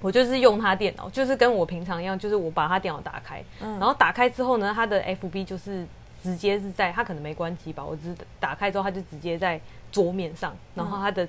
[0.00, 5.86] 我就是用他电脑，就是跟我平常一样，就是我把他电脑打开，嗯、然后打开之后呢，他的 FB 就是
[6.24, 9.60] 直接是在，他可能没关机吧，我只是打开之后，他就直接在
[9.92, 11.28] 桌面上，然后他的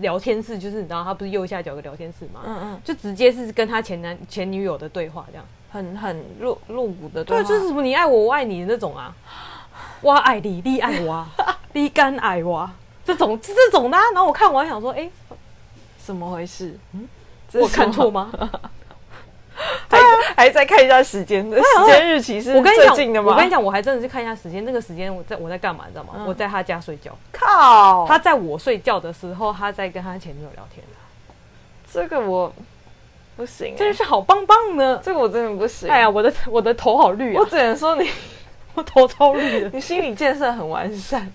[0.00, 9.14] 聊天室就是，你知道他不是右下角有个聊天室嘛，嗯嗯，就直接是跟他前男前女友的对话，这样很很露露骨的对话，对，就是什么你爱我，我爱你的那种啊。
[10.02, 11.24] 我爱你，你爱我，
[11.72, 12.68] 你敢爱我，
[13.04, 14.02] 这种这种的、啊。
[14.12, 15.12] 然后我看完想说，哎、欸，
[15.96, 16.76] 怎么回事？
[16.92, 17.08] 嗯，
[17.54, 18.30] 我看错吗？
[19.88, 19.98] 还
[20.36, 23.32] 还再看一下时间的，时间日期是最近的吗？
[23.32, 24.64] 我跟你讲，我还真的是看一下时间。
[24.64, 25.84] 那个时间我在我在干嘛？
[25.86, 26.14] 你知道吗？
[26.16, 27.16] 嗯、我在他家睡觉。
[27.32, 28.06] 靠！
[28.06, 30.84] 他在我睡觉的时候，他在跟他前女友聊天。
[31.92, 32.52] 这个我
[33.36, 35.00] 不行、欸，真的是好棒棒呢。
[35.02, 35.88] 这个我真的不行。
[35.90, 37.40] 哎呀，我的我的头好绿啊！
[37.40, 38.10] 我只能说你。
[38.74, 41.30] 我头超绿的，你心理建设很完善。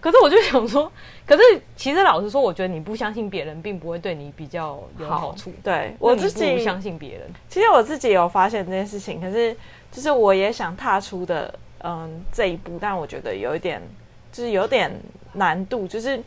[0.00, 0.90] 可是我就想说，
[1.26, 1.42] 可是
[1.74, 5.50] 其实老实说，我觉得你不相信别人，并不会对你比较有好处。
[5.50, 9.20] 好对我自己不相信别人，其实我自己有发现这件事情。
[9.20, 9.54] 可是
[9.90, 11.52] 就是我也想踏出的，
[11.82, 13.82] 嗯，这一步，但我觉得有一点，
[14.30, 14.90] 就是有点
[15.32, 15.86] 难度。
[15.88, 16.22] 就是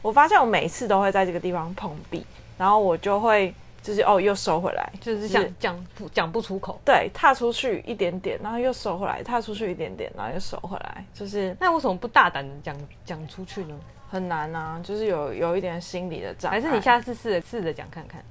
[0.00, 2.24] 我发现我每次都会在这个地方碰壁，
[2.56, 3.54] 然后我就会。
[3.80, 6.78] 就是哦，又收回来，就是想讲不讲不出口。
[6.84, 11.02] 对，踏出去一点点，然后又收回来，踏出去一点点，然后又收回来。
[11.14, 13.74] 就是那为什么不大胆的讲讲出去呢？
[14.08, 16.60] 很难啊，就是有有一点心理的障碍。
[16.60, 18.22] 还是你下次试着试着讲看看，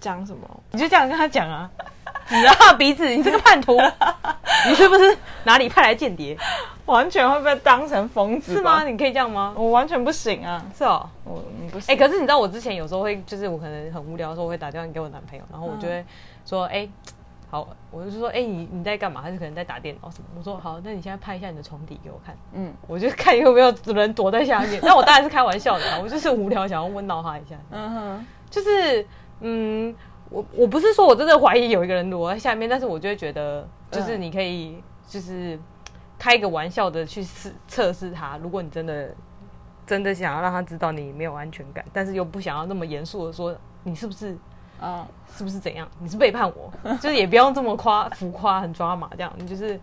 [0.00, 0.48] 讲什么？
[0.70, 1.70] 你就这样跟他讲啊，
[2.26, 3.76] 指着他鼻子，你这个叛徒，
[4.68, 6.36] 你是不是哪里派来间谍？
[6.86, 8.54] 完全会被当成疯子？
[8.54, 8.84] 是吗？
[8.84, 9.52] 你可以这样吗？
[9.56, 10.64] 我完全不行啊！
[10.76, 11.92] 是哦，我不行。
[11.92, 16.04] 哎、欸，可是你知道我之前有时候会，就是我可能很无聊的时候，我会打电话给我男朋友，然后我就会
[16.44, 16.86] 说，哎、嗯。
[16.86, 16.90] 欸
[17.48, 19.22] 好，我就说，哎、欸，你你在干嘛？
[19.22, 20.26] 他就可能在打电脑什么？
[20.36, 22.36] 我说好，那你现在拍一下你的床底给我看。
[22.52, 24.80] 嗯，我就看有没有人躲在下面。
[24.82, 27.56] 那我当然是开玩笑的， 我就是无聊，想要问到他一下。
[27.70, 29.06] 嗯哼，就是，
[29.40, 29.94] 嗯，
[30.28, 35.56] 我我不是说我真的怀疑有一个人躲在下面，但是我就会觉得，就是你可以，就是
[36.18, 38.36] 开一个玩笑的去试测试他。
[38.38, 39.14] 如果你真的
[39.86, 44.36] 真的想要让他知道你没有安全感，但是又不想要那么严肃的说，你是不是？
[44.80, 45.06] 啊，
[45.36, 45.88] 是不是怎样？
[45.98, 49.32] 你是背叛我， 就是也不用这么夸浮夸，很抓马这样。
[49.36, 49.78] 你就是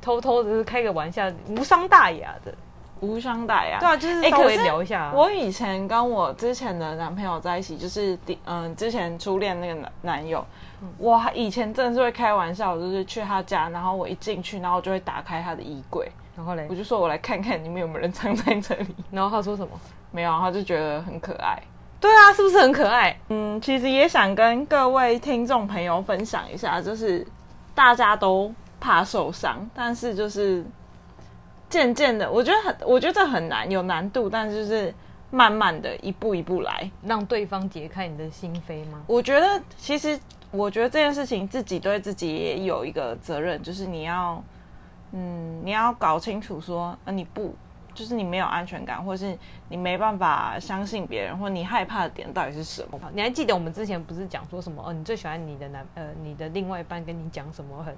[0.00, 2.54] 偷偷的，是开个玩笑，无伤大雅的，
[3.00, 3.78] 无伤大雅。
[3.78, 5.12] 对啊，就是稍微聊一下、啊。
[5.14, 10.44] 我以前跟我之前的男朋友在一起，就是第嗯，之前初恋那个男男友，
[10.98, 18.94] 我以前真的是会开玩笑，就是去他家，然后我一进去，然后我就会打开他的衣柜，然后嘞，我就说我来看看里面有没有人藏在这里。
[19.10, 19.78] 然后他说什么？
[20.10, 21.62] 没有，他就觉得很可爱。
[22.00, 23.14] 对啊，是不是很可爱？
[23.28, 27.26] 嗯，其实也想跟各位听众朋友分享一下，就是
[27.74, 30.64] 大家都怕受伤，但是就是
[31.68, 34.94] 渐渐的，我觉得很，我觉得这很难，有难度，但是就是
[35.30, 39.02] 慢慢的一步一步来，让对方解开你的心扉吗？
[39.06, 40.18] 我觉得其实，
[40.50, 44.42] 我觉得这件事情自己对自己也有一个责任，就是你要，
[45.12, 47.54] 嗯，你要搞清楚说，呃，你不。
[47.94, 49.36] 就是你没有安全感，或是
[49.68, 52.98] 你没办法相信别人，或你害怕的点到底是什么？
[53.12, 54.82] 你还记得我们之前不是讲说什么？
[54.86, 57.94] 哦，你最喜欢你的男呃，你的另外一半跟你讲什么很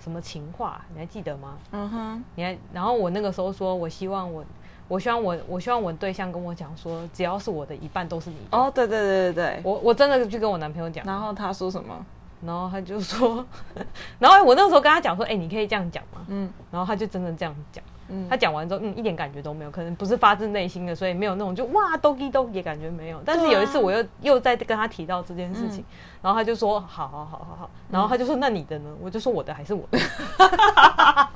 [0.00, 0.84] 什么情话？
[0.92, 1.56] 你还记得吗？
[1.72, 2.24] 嗯哼。
[2.34, 4.44] 你还然后我那个时候说，我希望我
[4.88, 8.58] 我希望我我希望我对象跟我讲说，只要是我的一半都是你的。
[8.58, 12.04] 哦，对对对对对，我我真的就跟我男朋友讲，然后他说什么？
[12.44, 13.44] 然后他就说，
[14.20, 16.20] 然后我那个时候跟他讲说，哎、欸，你可以这样讲吗？
[16.28, 16.52] 嗯。
[16.70, 17.82] 然后他就真的这样讲。
[18.08, 23.20] 嗯，他讲完之后，嗯，一点感觉都没有，可能不是发自内心的，所以没有那种就哇都给都也感觉没有。
[23.24, 25.84] 但是有一次我又、啊、又在跟他提到这件事情，嗯、
[26.22, 28.94] 然后他就说好好好好好，然后他就说、嗯、那你的呢？
[29.00, 29.98] 我就说我的还是我的，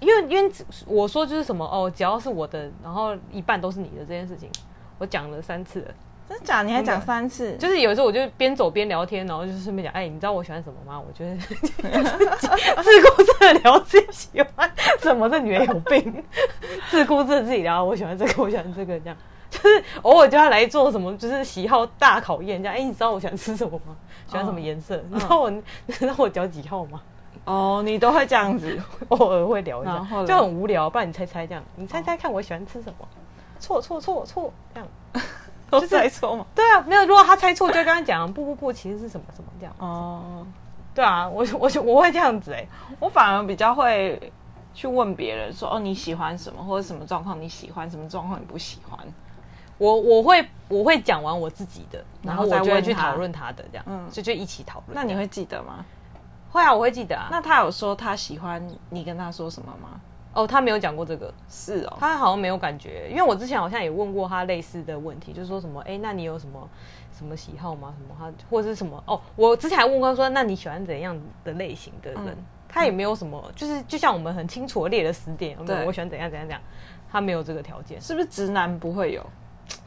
[0.00, 0.52] 因为因为
[0.86, 4.48] 我说就是什么哦，只要是我的，然后一半都是你的这件事情，
[4.98, 5.88] 我讲了三次了。
[6.28, 6.68] 真的假的？
[6.68, 7.56] 你还讲三次？
[7.56, 10.98] 就是有时候我就边走边聊天，然后就顺便讲，哎，你知道我喜欢什么吗？
[11.00, 11.36] 我觉得
[12.82, 14.70] 自顾自的聊自己喜欢
[15.00, 16.24] 什么，这女人有病。
[16.90, 19.16] 自顾自自己聊，我喜欢这个，我喜欢这个，这样
[19.50, 22.74] 就是偶尔就要来做什么，就是喜好大考验，这样。
[22.74, 23.96] 哎，你知道我喜欢吃什么吗？
[24.26, 24.96] 喜欢什么颜色？
[25.10, 27.00] 你知道我，你知道我脚几号吗？
[27.44, 30.88] 哦，你都会这样子， 偶尔会聊一下，就很无聊。
[30.88, 33.06] 不然你猜猜这样，你猜猜看我喜欢吃什么？
[33.60, 34.88] 错错错错，这样。
[35.82, 36.46] 就猜错嘛？
[36.54, 37.04] 对啊，没有。
[37.06, 39.74] 如果他猜错，就跟他讲不不不，其实是什么什么这样。
[39.78, 40.46] 哦，
[40.94, 42.68] 对啊，我我就我会这样子哎、欸，
[43.00, 44.32] 我反而比较会
[44.72, 48.98] 去问别人说哦你喜欢什么，或者什么状况你喜欢，什么状况你不喜欢。
[49.76, 54.94] 我我会我会讲完我自己的，然后我就会去讨论他的这样，嗯，就就一起讨论。
[54.94, 55.84] 那你会记得吗？
[56.50, 57.26] 会啊，我会记得啊。
[57.30, 60.00] 那他有说他喜欢你跟他说什么吗？
[60.34, 66.68] 哦，他没有讲过这个，是哦，他好像没有感觉，因为我之前好像也问过他类似的问题，就是说什么，哎，那你有什么
[67.16, 67.94] 什么喜好吗？
[67.96, 69.02] 什么他或者是什么？
[69.06, 72.26] 哦，我之前还问过他说，那你喜欢怎样的类型的人？
[72.26, 72.36] 嗯、
[72.68, 76.60] 他也没有什么，就是就像我们很清楚的列了十点，对，我喜欢怎样怎样怎样，
[77.10, 79.24] 他没有这个条件，是不是直男不会有？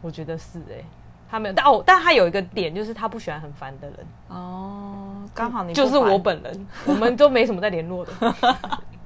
[0.01, 0.85] 我觉得是哎、欸，
[1.29, 3.97] 他没有，但哦，但他有一个点，就是他不喜欢很烦的人。
[4.29, 8.11] 哦，刚好你就是我本人，我们都没什么在联络的。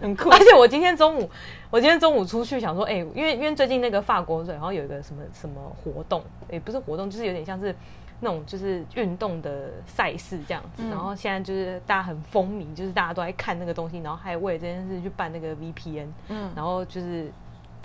[0.00, 1.30] 很酷， 而且我今天中午，
[1.70, 7.74] 我今天中午出去想说，哎、欸，因为因为最近那个法国队好像有一个什么什么活动，也、欸、不是活动，就是有点像是
[8.20, 10.82] 那种就是运动的赛事这样子。
[10.82, 17.30] 嗯、然后现在就是大家很风靡，就是大家都在看那个东西，然后还为了这件事去办那个 VPN，嗯，然后就是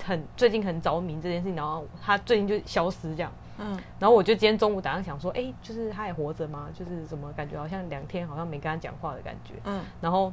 [0.04, 6.70] 很最近很着迷这件事情，然后他最近就消失这样，嗯，然后我就今天中午打算想说，哎、欸，就是他还活着吗？
[6.74, 10.32] 就是怎么感觉好像两天好像没跟他讲话的感觉，嗯，然后。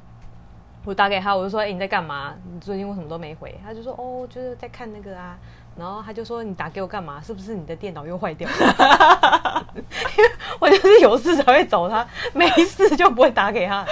[0.85, 2.35] 我打给他，我就说：“哎、欸，你在干嘛？
[2.51, 5.37] 你最近为什么都没回？”他就说：“哦，就是在看那个啊。”
[5.77, 7.21] 然后他就说：“你打给我干嘛？
[7.21, 9.83] 是不是你的电脑又坏掉了？”因
[10.25, 13.85] 为我就是有事才会找他，没事就不会打给他。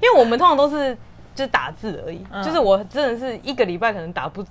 [0.00, 0.96] 因为我们通常都是
[1.34, 4.44] 就是打字而已，嗯、就是我真的是一个礼拜可能打不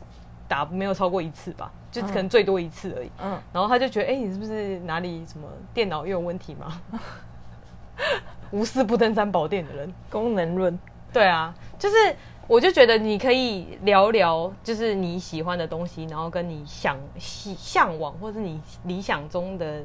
[0.47, 3.11] 打没有超过一次吧，就可能最多一次而已。
[3.21, 6.81] 嗯，然后他就觉得：“哎、欸，你是不是哪里什么电脑又有问题吗？”
[8.51, 10.79] 无事不登三宝殿的人， 功能论。
[11.11, 11.95] 对啊，就是
[12.47, 19.83] 我就觉得你可以聊聊，就是你喜欢的东西，然后跟你想喜向往或是你理想中的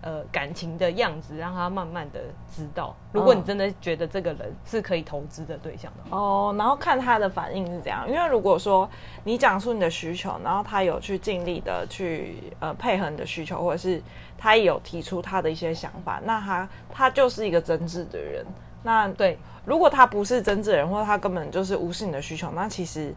[0.00, 2.20] 呃感情的样子，让他慢慢的
[2.52, 2.94] 知道。
[3.12, 8.08] 如果你真的觉得这个人是可以投资的对象的话，哦，然后看他的反应是怎样。
[8.08, 8.88] 因为如果说
[9.22, 14.02] 你讲出你的需求，然后他有去尽力的去呃配合你的需求，或者是
[14.36, 18.44] 他也有提出他的一些想法，那他他就是一个真挚的人。
[18.82, 23.14] 那对，如果他不是真挚的人，或者他根本就是无视你的需求，那其实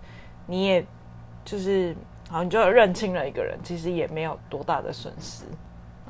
[0.47, 0.86] 你也
[1.43, 1.95] 就是。
[2.28, 5.45] 好，你就认清了一个人，其实也没有多大的损失。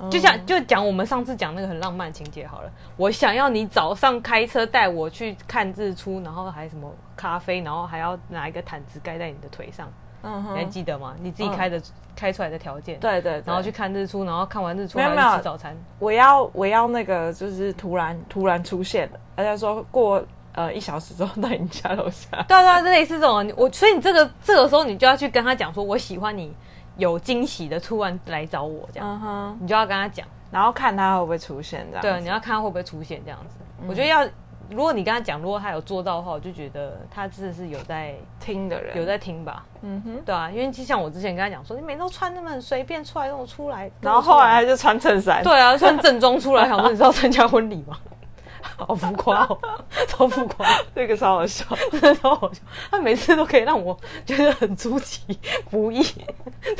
[0.09, 9.91] 就像就讲我们上次讲那个很浪漫情节好了，我想要你早上开车带我去看日出，然后还什么咖啡，然后还要拿一个毯子盖在你的腿上，
[10.25, 11.15] 你还记得吗？
[11.21, 11.83] 你自己开的、嗯、
[12.15, 15.75] 开出来的条件，对，对对，然后去看日出，然后看完日出没有没有吃早餐。
[15.99, 20.23] 我要我要那个就是突然突然出现的，大家说过。
[20.57, 22.29] 呃，一小时之后到你家楼下。
[22.47, 26.55] 对啊，对啊，类似这种，我所以你这个这个时候你就要去跟他讲说，我喜欢你
[26.95, 32.01] 有惊喜的突然来找我这样，嗯哼，你就要跟他讲，然后看他会不会出现这样。
[32.01, 33.57] 对，你要看他会不会出现这样子。
[33.81, 34.25] 嗯、我觉得要，
[34.69, 39.65] 如果你跟他讲，如果他有做到的话，我就觉得他真的是有在听的人，有在听吧。
[39.81, 47.97] 嗯哼，对啊，因为就像我之前跟他讲说，你每天都穿那么很随便出来，跟我出来，然后后来他就穿衬衫，对啊，穿正装出来，想说你是要参加婚礼吗？
[48.77, 49.57] 好浮夸哦，
[50.09, 52.59] 超浮夸，这个超好笑，真 的超好笑。
[52.91, 55.39] 他每次都可以让我觉得很出其
[55.69, 56.03] 不意，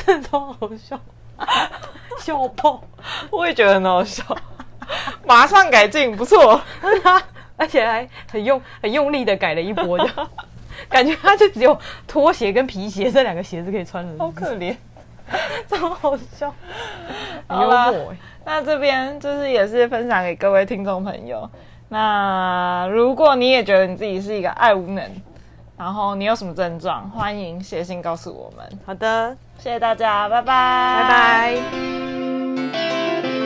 [0.04, 1.00] 真的超好笑，
[2.20, 2.82] 笑爆！
[3.32, 4.24] 我也觉得很好笑，
[5.26, 6.60] 马上改进，不错。
[7.58, 10.08] 而且还很用很用力的改了一波的，
[10.89, 11.78] 感觉他就只有
[12.08, 14.76] 拖鞋跟皮鞋这两个鞋子可以穿了，好可怜，
[15.68, 16.53] 超好笑，
[17.47, 18.14] 好幽默。
[18.45, 21.49] 那这边就是也是分享给各位听众朋友。
[21.89, 25.03] 那如果你也觉得你自己是一个爱无能，
[25.78, 28.68] 然后你有什么症状，欢迎写信告诉我们。
[28.86, 33.45] 好的，谢谢大家，拜拜，拜拜。